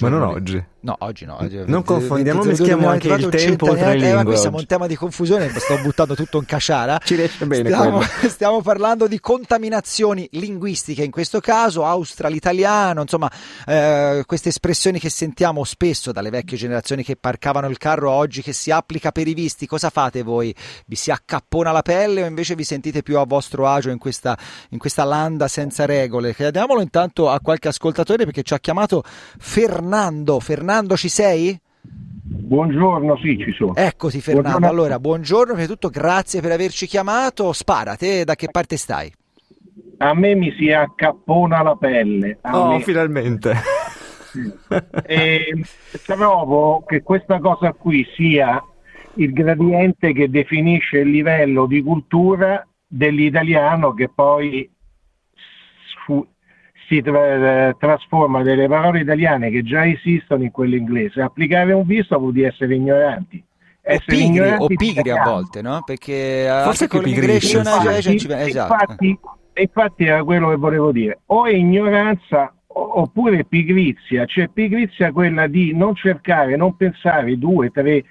Ma 0.00 0.08
non 0.08 0.22
oggi. 0.22 0.62
No, 0.80 0.96
oggi 1.00 1.24
no. 1.24 1.36
Oggi, 1.40 1.62
non 1.66 1.82
confondiamo, 1.82 2.42
mischiamo 2.44 2.88
anche 2.88 3.08
il 3.08 3.28
tempo 3.28 3.74
tra 3.74 3.88
le 3.90 3.96
lingue. 3.96 4.24
Qui 4.24 4.36
siamo 4.36 4.58
un 4.58 4.66
tema 4.66 4.86
di 4.86 4.96
confusione, 4.96 5.48
sto 5.50 5.78
buttando 5.82 6.14
tutto 6.14 6.38
in 6.38 6.44
caciara. 6.44 7.00
Ci 7.02 7.14
riesce 7.14 7.46
bene. 7.46 7.68
Stiamo, 7.68 8.00
stiamo, 8.28 8.60
parlando 8.60 9.06
di 9.06 9.20
contaminazioni 9.20 10.28
linguistiche, 10.32 11.02
in 11.02 11.10
questo 11.10 11.40
caso 11.40 11.84
australitaliano, 11.84 13.02
insomma, 13.02 13.30
eh, 13.66 14.22
queste 14.26 14.48
espressioni 14.50 14.98
che 14.98 15.10
sentiamo 15.10 15.64
spesso 15.64 16.12
dalle 16.12 16.30
vecchie 16.30 16.56
generazioni 16.56 17.02
che 17.02 17.16
parcavano 17.16 17.68
il 17.68 17.78
carro 17.78 18.10
oggi, 18.10 18.42
che 18.42 18.52
si 18.52 18.70
applica 18.70 19.12
per 19.12 19.26
i 19.26 19.34
visti. 19.34 19.66
Cosa 19.66 19.90
fate 19.90 20.22
voi? 20.22 20.54
Vi 20.86 20.96
si 20.96 21.10
accappona 21.10 21.72
la 21.72 21.82
pelle 21.82 22.22
o 22.22 22.26
invece 22.26 22.54
vi 22.54 22.64
sentite 22.64 23.02
più 23.02 23.18
a 23.18 23.24
vostro 23.24 23.66
agio 23.68 23.90
in 23.90 23.98
questa, 23.98 24.38
in 24.70 24.78
questa 24.78 25.04
landa 25.04 25.48
senza 25.48 25.86
regole? 25.86 26.34
Chiediamolo 26.34 26.80
intanto 26.80 27.30
a 27.30 27.40
qualche 27.40 27.68
ascoltatore 27.68 28.24
perché 28.24 28.42
ci 28.42 28.54
ha 28.54 28.58
chiamato 28.58 29.02
Fernando. 29.38 29.67
Fernando 29.68 30.40
Fernando, 30.40 30.96
ci 30.96 31.10
sei? 31.10 31.54
Buongiorno, 31.82 33.18
sì, 33.18 33.36
ci 33.36 33.52
sono. 33.52 33.74
Eccoci 33.74 34.18
Fernando. 34.22 34.48
Buongiorno. 34.48 34.66
Allora, 34.66 34.98
buongiorno, 34.98 35.52
prima 35.52 35.66
di 35.66 35.72
tutto 35.72 35.90
grazie 35.90 36.40
per 36.40 36.52
averci 36.52 36.86
chiamato. 36.86 37.52
Spara, 37.52 37.94
te 37.94 38.24
da 38.24 38.34
che 38.34 38.48
parte 38.50 38.78
stai? 38.78 39.12
A 39.98 40.14
me 40.14 40.34
mi 40.34 40.54
si 40.56 40.72
accappona 40.72 41.60
la 41.62 41.76
pelle. 41.76 42.38
A 42.40 42.58
oh, 42.58 42.68
me... 42.68 42.80
finalmente. 42.80 43.54
e 45.04 45.62
trovo 46.06 46.82
che 46.86 47.02
questa 47.02 47.38
cosa 47.38 47.74
qui 47.74 48.06
sia 48.16 48.64
il 49.16 49.32
gradiente 49.34 50.14
che 50.14 50.30
definisce 50.30 51.00
il 51.00 51.10
livello 51.10 51.66
di 51.66 51.82
cultura 51.82 52.66
dell'italiano 52.86 53.92
che 53.92 54.08
poi 54.08 54.66
si 56.88 57.02
tra- 57.02 57.74
trasforma 57.78 58.42
delle 58.42 58.66
parole 58.66 59.00
italiane 59.00 59.50
che 59.50 59.62
già 59.62 59.86
esistono 59.86 60.42
in 60.42 60.50
quelle 60.50 60.76
inglesi. 60.76 61.20
Applicare 61.20 61.72
un 61.72 61.86
visto 61.86 62.18
vuol 62.18 62.32
dire 62.32 62.48
essere 62.48 62.74
ignoranti. 62.74 63.44
Essere 63.80 64.16
o 64.16 64.18
pigri, 64.18 64.24
ignoranti 64.26 64.62
o 64.62 64.76
pigri 64.76 65.10
a 65.10 65.22
volte, 65.22 65.62
no? 65.62 65.82
Perché 65.84 66.46
forse 66.64 66.88
con 66.88 67.04
cioè, 67.04 68.42
esatto. 68.42 68.72
infatti, 68.72 69.18
infatti 69.54 70.04
era 70.04 70.24
quello 70.24 70.48
che 70.48 70.56
volevo 70.56 70.90
dire. 70.90 71.20
O 71.26 71.44
è 71.44 71.54
ignoranza 71.54 72.52
oppure 72.66 73.44
pigrizia, 73.44 74.24
cioè 74.26 74.48
pigrizia 74.48 75.12
quella 75.12 75.46
di 75.46 75.74
non 75.74 75.94
cercare, 75.94 76.56
non 76.56 76.76
pensare 76.76 77.36
due, 77.36 77.70
tre 77.70 78.04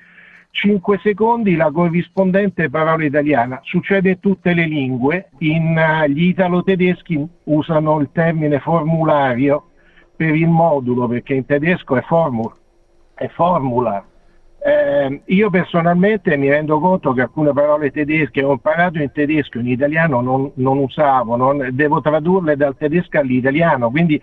5 0.57 0.99
secondi 1.03 1.55
la 1.55 1.69
corrispondente 1.69 2.67
parola 2.71 3.05
italiana. 3.05 3.59
Succede 3.61 4.09
in 4.09 4.19
tutte 4.19 4.53
le 4.53 4.65
lingue, 4.65 5.29
in, 5.39 5.77
uh, 5.77 6.07
gli 6.09 6.29
italo-tedeschi 6.29 7.23
usano 7.43 7.99
il 7.99 8.09
termine 8.11 8.59
formulario 8.59 9.65
per 10.15 10.33
il 10.33 10.47
modulo, 10.47 11.07
perché 11.07 11.35
in 11.35 11.45
tedesco 11.45 11.95
è, 11.95 12.01
formula. 12.01 12.55
È 13.13 13.27
formula. 13.27 14.03
Eh, 14.57 15.21
io 15.25 15.49
personalmente 15.51 16.35
mi 16.37 16.49
rendo 16.49 16.79
conto 16.79 17.13
che 17.13 17.21
alcune 17.21 17.53
parole 17.53 17.91
tedesche 17.91 18.43
ho 18.43 18.53
imparato 18.53 18.97
in 18.97 19.11
tedesco, 19.11 19.59
in 19.59 19.67
italiano 19.67 20.21
non, 20.21 20.51
non 20.55 20.79
usavo, 20.79 21.35
non, 21.35 21.69
devo 21.73 22.01
tradurle 22.01 22.55
dal 22.55 22.75
tedesco 22.75 23.19
all'italiano, 23.19 23.91
quindi 23.91 24.19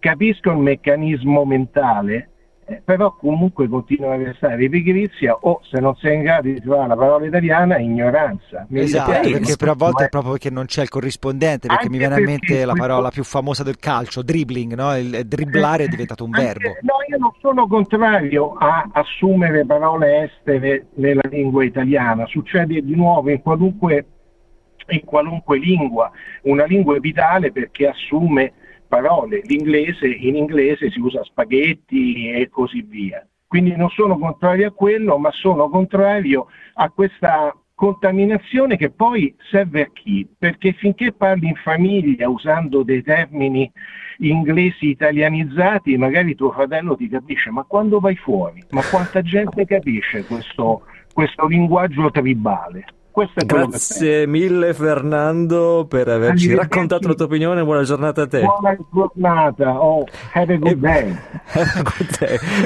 capisco 0.00 0.50
il 0.50 0.58
meccanismo 0.58 1.44
mentale 1.44 2.30
però 2.84 3.14
comunque 3.14 3.68
continua 3.68 4.14
a 4.14 4.16
restare 4.16 4.68
pigrizia 4.68 5.36
o 5.40 5.60
se 5.62 5.78
non 5.78 5.94
sei 5.96 6.16
in 6.16 6.22
grado 6.22 6.48
di 6.48 6.60
trovare 6.60 6.88
la 6.88 6.96
parola 6.96 7.24
italiana 7.24 7.78
ignoranza. 7.78 8.66
Mi 8.70 8.80
esatto 8.80 9.20
perché 9.20 9.56
per 9.56 9.68
a 9.68 9.74
volte 9.74 10.06
è 10.06 10.08
proprio 10.08 10.32
perché 10.32 10.50
non 10.50 10.64
c'è 10.64 10.82
il 10.82 10.88
corrispondente 10.88 11.68
perché 11.68 11.88
mi 11.88 11.98
viene 11.98 12.16
a 12.16 12.20
mente 12.20 12.64
la 12.64 12.72
parola 12.72 13.10
più 13.10 13.22
famosa 13.22 13.62
del 13.62 13.76
calcio 13.78 14.22
dribbling 14.22 14.74
no? 14.74 14.96
il 14.96 15.26
dribblare 15.26 15.84
è 15.84 15.88
diventato 15.88 16.24
un 16.24 16.34
anche, 16.34 16.44
verbo. 16.44 16.68
no 16.80 16.94
io 17.08 17.18
non 17.18 17.32
sono 17.40 17.68
contrario 17.68 18.54
a 18.58 18.88
assumere 18.92 19.64
parole 19.64 20.24
estere 20.24 20.86
nella 20.94 21.22
lingua 21.30 21.62
italiana. 21.62 22.26
Succede 22.26 22.82
di 22.82 22.96
nuovo 22.96 23.30
in 23.30 23.42
qualunque 23.42 24.06
in 24.88 25.04
qualunque 25.04 25.58
lingua. 25.58 26.10
Una 26.42 26.64
lingua 26.64 26.96
è 26.96 27.00
vitale 27.00 27.52
perché 27.52 27.88
assume 27.88 28.52
parole. 28.88 29.42
L'inglese, 29.44 30.06
in 30.06 30.36
inglese 30.36 30.90
si 30.90 31.00
usa 31.00 31.22
spaghetti 31.24 32.30
e 32.30 32.48
così 32.48 32.82
via. 32.82 33.26
Quindi 33.46 33.76
non 33.76 33.88
sono 33.90 34.18
contrario 34.18 34.68
a 34.68 34.72
quello, 34.72 35.18
ma 35.18 35.30
sono 35.30 35.68
contrario 35.68 36.46
a 36.74 36.90
questa 36.90 37.54
contaminazione 37.74 38.76
che 38.76 38.90
poi 38.90 39.34
serve 39.50 39.82
a 39.82 39.90
chi? 39.92 40.26
Perché 40.36 40.72
finché 40.72 41.12
parli 41.12 41.48
in 41.48 41.56
famiglia 41.56 42.28
usando 42.28 42.82
dei 42.82 43.02
termini 43.02 43.70
inglesi 44.18 44.88
italianizzati, 44.88 45.96
magari 45.96 46.34
tuo 46.34 46.50
fratello 46.50 46.96
ti 46.96 47.08
capisce, 47.08 47.50
ma 47.50 47.64
quando 47.64 48.00
vai 48.00 48.16
fuori? 48.16 48.64
Ma 48.70 48.82
quanta 48.82 49.20
gente 49.22 49.66
capisce 49.66 50.24
questo, 50.24 50.86
questo 51.12 51.46
linguaggio 51.46 52.10
tribale? 52.10 52.84
Grazie 53.46 54.26
mille 54.26 54.74
Fernando 54.74 55.86
per 55.88 56.06
averci 56.08 56.54
raccontato 56.54 57.08
la 57.08 57.14
tua 57.14 57.24
opinione, 57.24 57.64
buona 57.64 57.82
giornata 57.82 58.22
a 58.22 58.26
te. 58.26 58.42
Buona 58.42 58.76
giornata, 58.92 59.82
oh, 59.82 60.04
have 60.34 60.52
a 60.52 60.58
good 60.58 60.76
day. 60.84 61.16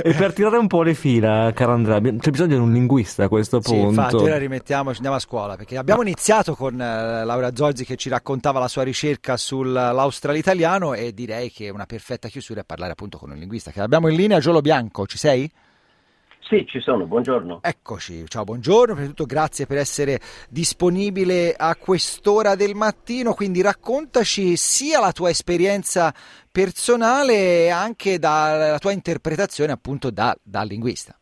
e 0.03 0.13
per 0.13 0.33
tirare 0.33 0.57
un 0.57 0.67
po' 0.67 0.83
le 0.83 0.95
fila, 0.95 1.53
caro 1.55 1.75
Andrea, 1.75 2.01
c'è 2.01 2.31
bisogno 2.31 2.57
di 2.57 2.63
un 2.63 2.73
linguista 2.73 3.25
a 3.25 3.29
questo 3.29 3.61
punto. 3.61 3.79
Sì, 3.79 3.87
infatti, 3.87 4.17
ora 4.17 4.39
rimettiamoci, 4.39 4.97
andiamo 4.97 5.17
a 5.17 5.21
scuola, 5.21 5.55
perché 5.55 5.77
abbiamo 5.77 6.03
iniziato 6.03 6.57
con 6.57 6.75
uh, 6.75 6.79
Laura 6.79 7.55
Zorzi 7.55 7.85
che 7.85 7.95
ci 7.95 8.09
raccontava 8.09 8.59
la 8.59 8.67
sua 8.67 8.83
ricerca 8.83 9.37
sull'australitaliano 9.37 10.95
e 10.95 11.15
direi 11.15 11.53
che 11.53 11.67
è 11.67 11.71
una 11.71 11.87
perfetta 11.87 12.27
chiusura 12.27 12.63
è 12.63 12.65
parlare 12.65 12.91
appunto 12.91 13.19
con 13.19 13.31
un 13.31 13.37
linguista. 13.37 13.71
Che 13.71 13.81
abbiamo 13.81 14.09
in 14.09 14.17
linea 14.17 14.41
Giolo 14.41 14.61
Bianco, 14.61 15.07
ci 15.07 15.17
sei? 15.17 15.49
Sì, 16.51 16.67
ci 16.67 16.81
sono, 16.81 17.07
buongiorno. 17.07 17.61
Eccoci, 17.63 18.25
ciao, 18.27 18.43
buongiorno, 18.43 18.95
prima 18.95 19.07
di 19.07 19.15
tutto 19.15 19.25
grazie 19.25 19.67
per 19.67 19.79
essere 19.79 20.19
disponibile 20.49 21.55
a 21.57 21.77
quest'ora 21.77 22.57
del 22.57 22.75
mattino, 22.75 23.35
quindi 23.35 23.63
raccontaci 23.63 24.57
sia 24.57 24.99
la 24.99 25.13
tua 25.13 25.31
esperienza 25.31 26.13
personale 26.51 27.67
e 27.67 27.69
anche 27.69 28.19
dalla 28.19 28.81
tua 28.81 28.91
interpretazione 28.91 29.71
appunto 29.71 30.11
da, 30.11 30.37
da 30.43 30.65
linguista. 30.65 31.17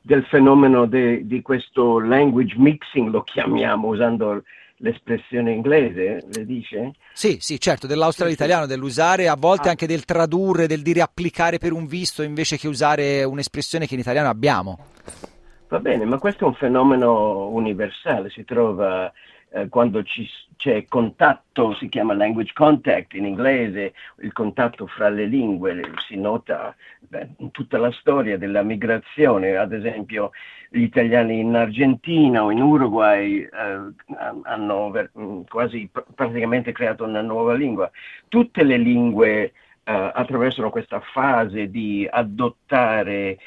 Del 0.00 0.24
fenomeno 0.24 0.86
de, 0.86 1.26
di 1.26 1.42
questo 1.42 2.00
language 2.00 2.54
mixing, 2.56 3.10
lo 3.10 3.20
chiamiamo 3.20 3.88
usando 3.88 4.42
l'espressione 4.80 5.52
inglese, 5.52 6.24
le 6.32 6.44
dice? 6.44 6.92
Sì, 7.12 7.36
sì, 7.40 7.60
certo, 7.60 7.86
dell'australo-italiano, 7.86 8.66
dell'usare 8.66 9.28
a 9.28 9.36
volte 9.36 9.68
ah. 9.68 9.70
anche 9.72 9.86
del 9.86 10.04
tradurre, 10.04 10.66
del 10.66 10.82
dire 10.82 11.00
applicare 11.00 11.58
per 11.58 11.72
un 11.72 11.86
visto 11.86 12.22
invece 12.22 12.56
che 12.56 12.68
usare 12.68 13.24
un'espressione 13.24 13.86
che 13.86 13.94
in 13.94 14.00
italiano 14.00 14.28
abbiamo. 14.28 14.78
Va 15.68 15.78
bene, 15.78 16.04
ma 16.04 16.18
questo 16.18 16.44
è 16.44 16.48
un 16.48 16.54
fenomeno 16.54 17.48
universale, 17.48 18.30
si 18.30 18.44
trova 18.44 19.12
eh, 19.52 19.68
quando 19.68 20.02
ci, 20.02 20.28
c'è 20.56 20.84
contatto, 20.86 21.74
si 21.74 21.88
chiama 21.88 22.14
language 22.14 22.52
contact 22.52 23.14
in 23.14 23.26
inglese, 23.26 23.94
il 24.20 24.32
contatto 24.32 24.86
fra 24.86 25.08
le 25.08 25.26
lingue, 25.26 25.80
si 26.06 26.16
nota 26.16 26.74
beh, 27.00 27.28
in 27.38 27.50
tutta 27.50 27.78
la 27.78 27.90
storia 27.92 28.38
della 28.38 28.62
migrazione, 28.62 29.56
ad 29.56 29.72
esempio 29.72 30.30
gli 30.68 30.82
italiani 30.82 31.40
in 31.40 31.54
Argentina 31.54 32.44
o 32.44 32.50
in 32.52 32.62
Uruguay 32.62 33.40
eh, 33.40 33.48
hanno 34.42 34.90
ver- 34.90 35.10
mm, 35.18 35.42
quasi 35.48 35.88
pr- 35.90 36.06
praticamente 36.14 36.72
creato 36.72 37.04
una 37.04 37.22
nuova 37.22 37.54
lingua. 37.54 37.90
Tutte 38.28 38.62
le 38.62 38.76
lingue 38.76 39.52
eh, 39.84 40.10
attraversano 40.14 40.70
questa 40.70 41.00
fase 41.00 41.70
di 41.70 42.06
adottare 42.08 43.38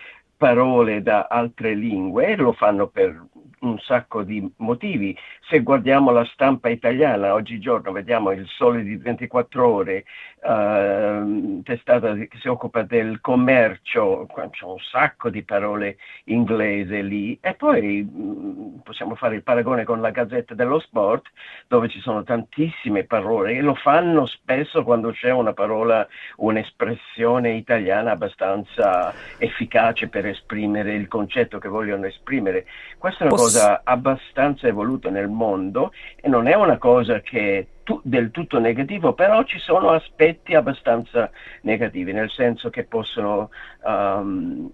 parole 0.44 1.02
da 1.02 1.28
altre 1.30 1.74
lingue 1.74 2.28
e 2.28 2.36
lo 2.36 2.52
fanno 2.52 2.88
per 2.88 3.18
un 3.62 3.80
sacco 3.80 4.24
di 4.24 4.46
motivi. 4.58 5.18
Se 5.48 5.62
guardiamo 5.62 6.12
la 6.12 6.26
stampa 6.34 6.68
italiana, 6.68 7.34
oggigiorno 7.34 7.94
vediamo 7.94 8.32
il 8.32 8.46
Sole 8.50 8.84
di 8.84 8.98
24 8.98 9.66
ore, 9.66 10.04
eh, 10.44 11.53
testata 11.64 12.14
che 12.14 12.38
si 12.40 12.48
occupa 12.48 12.84
del 12.84 13.20
commercio, 13.22 14.28
c'è 14.28 14.66
un 14.66 14.78
sacco 14.80 15.30
di 15.30 15.44
parole 15.44 15.98
inglese 16.26 17.02
lì 17.02 17.38
e 17.42 17.56
poi 17.56 18.04
mh, 18.04 18.22
mm, 18.22 18.76
possiamo 18.84 19.16
fare 19.16 19.36
il 19.36 19.44
paragone 19.44 19.84
con 19.84 20.02
la 20.02 20.12
Gazzetta 20.12 20.54
dello 20.54 20.80
Sport 20.80 21.30
dove 21.68 21.90
ci 21.90 22.00
sono 22.00 22.24
tantissime 22.24 23.06
parole 23.06 23.54
e 23.54 23.62
lo 23.62 23.74
fanno 23.76 24.26
spesso 24.26 24.84
quando 24.84 25.12
c'è 25.12 25.32
una 25.32 25.54
parola, 25.54 26.08
un'espressione 26.38 27.54
italiana 27.54 28.12
abbastanza 28.12 29.14
efficace 29.38 30.10
per 30.10 30.28
esprimere 30.28 30.94
il 30.94 31.08
concetto 31.08 31.58
che 31.58 31.68
vogliono 31.68 32.06
esprimere. 32.06 32.66
Questa 32.98 33.24
è 33.24 33.28
una 33.28 33.36
Posso... 33.36 33.44
cosa 33.46 33.82
abbastanza 33.84 34.68
evoluta 34.68 35.10
nel 35.10 35.30
mondo 35.30 35.92
e 36.16 36.28
non 36.28 36.48
è 36.48 36.54
una 36.54 36.78
cosa 36.78 37.22
che 37.22 37.68
tu, 37.84 38.00
del 38.04 38.32
tutto 38.32 38.60
negativo, 38.60 39.14
però 39.14 39.44
ci 39.44 39.60
sono 39.60 39.90
aspetti 39.90 40.56
abbastanza 40.56 41.30
negativi, 41.62 42.12
nel 42.12 42.30
senso 42.30 42.70
che 42.70 42.84
possono 42.84 43.50
um, 43.84 44.72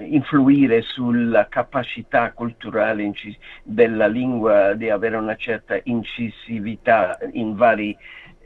influire 0.00 0.82
sulla 0.82 1.48
capacità 1.48 2.32
culturale 2.32 3.02
incis- 3.02 3.38
della 3.62 4.06
lingua 4.06 4.74
di 4.74 4.90
avere 4.90 5.16
una 5.16 5.36
certa 5.36 5.78
incisività 5.84 7.18
in 7.32 7.54
vari 7.54 7.96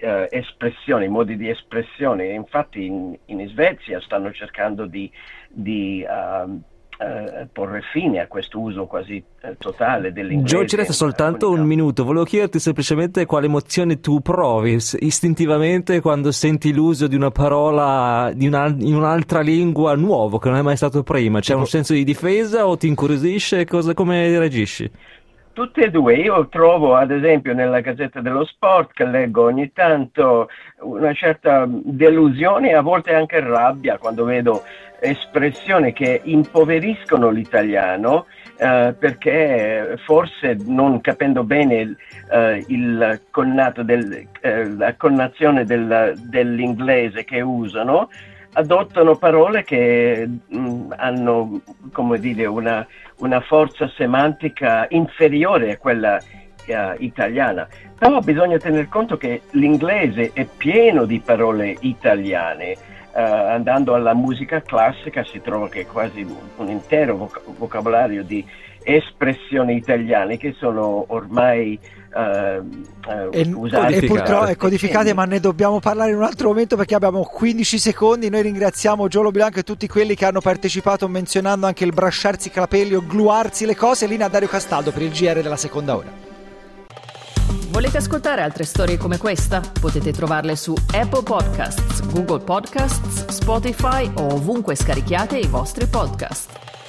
uh, 0.01 0.27
espressioni, 0.31 1.09
modi 1.09 1.37
di 1.37 1.49
espressione. 1.49 2.27
Infatti 2.27 2.85
in, 2.85 3.17
in 3.27 3.47
Svezia 3.49 4.01
stanno 4.01 4.33
cercando 4.33 4.87
di, 4.87 5.11
di 5.49 6.05
uh, 6.07 6.61
eh, 6.99 7.47
porre 7.53 7.83
fine 7.93 8.21
a 8.21 8.27
questo 8.27 8.61
uso 8.61 8.87
quasi 8.87 9.23
eh, 9.41 9.57
totale 9.59 10.13
dell'inglese. 10.13 10.57
Gio, 10.57 10.65
ci 10.65 10.77
resta 10.77 10.93
soltanto 10.93 11.51
un 11.51 11.63
minuto. 11.63 12.05
Volevo 12.05 12.25
chiederti 12.25 12.59
semplicemente 12.59 13.27
quale 13.27 13.47
emozione 13.47 14.01
tu 14.01 14.21
provi 14.21 14.79
istintivamente 15.01 16.01
quando 16.01 16.31
senti 16.31 16.73
l'uso 16.73 17.07
di 17.07 17.17
una 17.17 17.31
parola 17.31 18.31
di 18.35 18.47
una, 18.47 18.67
in 18.67 18.95
un'altra 18.95 19.41
lingua 19.41 19.95
nuovo 19.95 20.39
che 20.39 20.49
non 20.49 20.59
è 20.59 20.63
mai 20.63 20.77
stato 20.77 21.03
prima. 21.03 21.41
C'è 21.41 21.47
tipo... 21.47 21.59
un 21.61 21.67
senso 21.67 21.93
di 21.95 22.05
difesa 22.05 22.67
o 22.67 22.77
ti 22.77 22.87
incuriosisce? 22.87 23.65
Cosa, 23.67 23.95
come 23.95 24.39
reagisci? 24.39 24.91
Tutte 25.55 25.85
e 25.85 25.91
due, 25.91 26.17
io 26.17 26.49
trovo 26.49 26.97
ad 26.97 27.13
esempio 27.13 27.55
nella 27.55 27.79
Gazzetta 27.79 28.21
dello 28.21 28.45
Sport 28.45 28.91
che 28.93 29.05
leggo 29.05 29.45
ogni 29.45 29.73
tanto 29.73 30.49
una 30.81 31.13
certa 31.13 31.65
delusione 31.69 32.71
e 32.71 32.75
a 32.75 32.81
volte 32.81 33.15
anche 33.15 33.39
rabbia 33.39 33.97
quando 33.97 34.25
vedo 34.25 34.65
espressioni 34.99 35.93
che 35.93 36.23
impoveriscono 36.25 37.31
l'italiano 37.31 38.27
eh, 38.57 38.97
perché 38.99 39.97
forse 40.05 40.57
non 40.67 41.01
capendo 41.01 41.45
bene 41.45 41.95
eh, 42.33 42.65
il 42.67 43.21
connato 43.31 43.85
del, 43.85 44.27
eh, 44.41 44.69
la 44.71 44.97
connazione 44.97 45.65
del, 45.65 46.15
dell'inglese 46.17 47.23
che 47.23 47.41
usano 47.41 48.09
adottano 48.55 49.17
parole 49.17 49.63
che 49.63 50.27
mh, 50.27 50.59
mm, 50.59 50.93
hanno 50.97 51.61
come 51.93 52.19
dire 52.19 52.47
una 52.47 52.85
una 53.19 53.41
forza 53.41 53.89
semantica 53.97 54.87
inferiore 54.91 55.73
a 55.73 55.79
quella 55.79 56.19
uh, 56.19 56.75
italiana. 56.99 57.69
Però 57.99 58.19
bisogna 58.21 58.59
tener 58.59 58.89
conto 58.89 59.17
che 59.17 59.43
l'inglese 59.53 60.31
è 60.33 60.45
pieno 60.45 61.05
di 61.05 61.21
parole 61.21 61.77
italiane. 61.81 62.77
Uh, 63.13 63.19
andando 63.19 63.95
alla 63.95 64.13
musica 64.13 64.61
classica 64.61 65.23
si 65.23 65.41
trova 65.41 65.69
che 65.69 65.87
quasi 65.87 66.27
un 66.57 66.69
intero 66.69 67.17
voc- 67.17 67.43
vocabolario 67.57 68.25
di 68.25 68.45
espressioni 68.83 69.77
italiane 69.77 70.37
che 70.37 70.53
sono 70.53 71.05
ormai 71.09 71.79
uh, 72.15 72.59
uh, 72.61 73.29
e, 73.33 73.53
usate. 73.55 73.97
E 73.97 74.07
purtroppo 74.07 74.47
è 74.47 74.57
codificate, 74.57 75.13
ma 75.13 75.25
ne 75.25 75.41
dobbiamo 75.41 75.81
parlare 75.81 76.11
in 76.11 76.17
un 76.17 76.23
altro 76.23 76.49
momento 76.49 76.77
perché 76.77 76.95
abbiamo 76.95 77.23
15 77.23 77.79
secondi. 77.79 78.31
Noi 78.31 78.43
ringraziamo 78.43 79.09
Giolo 79.09 79.31
Bianco 79.31 79.59
e 79.59 79.63
tutti 79.63 79.87
quelli 79.87 80.15
che 80.15 80.25
hanno 80.25 80.41
partecipato 80.41 81.09
menzionando 81.09 81.67
anche 81.67 81.85
il 81.85 81.93
brasciarsi 81.93 82.49
i 82.49 82.51
capelli 82.51 82.95
o 82.95 83.05
gluarsi 83.07 83.67
le 83.67 83.77
cose. 83.77 84.07
Linea 84.07 84.29
Dario 84.29 84.49
Castaldo 84.49 84.93
per 84.93 85.03
il 85.03 85.11
GR 85.11 85.43
della 85.43 85.57
seconda 85.57 85.97
ora. 85.97 86.33
Volete 87.75 87.97
ascoltare 87.97 88.41
altre 88.41 88.63
storie 88.63 88.97
come 88.97 89.19
questa? 89.19 89.61
Potete 89.81 90.13
trovarle 90.13 90.55
su 90.55 90.73
Apple 90.93 91.25
Podcasts, 91.25 92.07
Google 92.13 92.39
Podcasts, 92.39 93.27
Spotify 93.27 94.09
o 94.15 94.35
ovunque 94.35 94.77
scarichiate 94.77 95.39
i 95.39 95.49
vostri 95.49 95.87
podcast. 95.87 96.84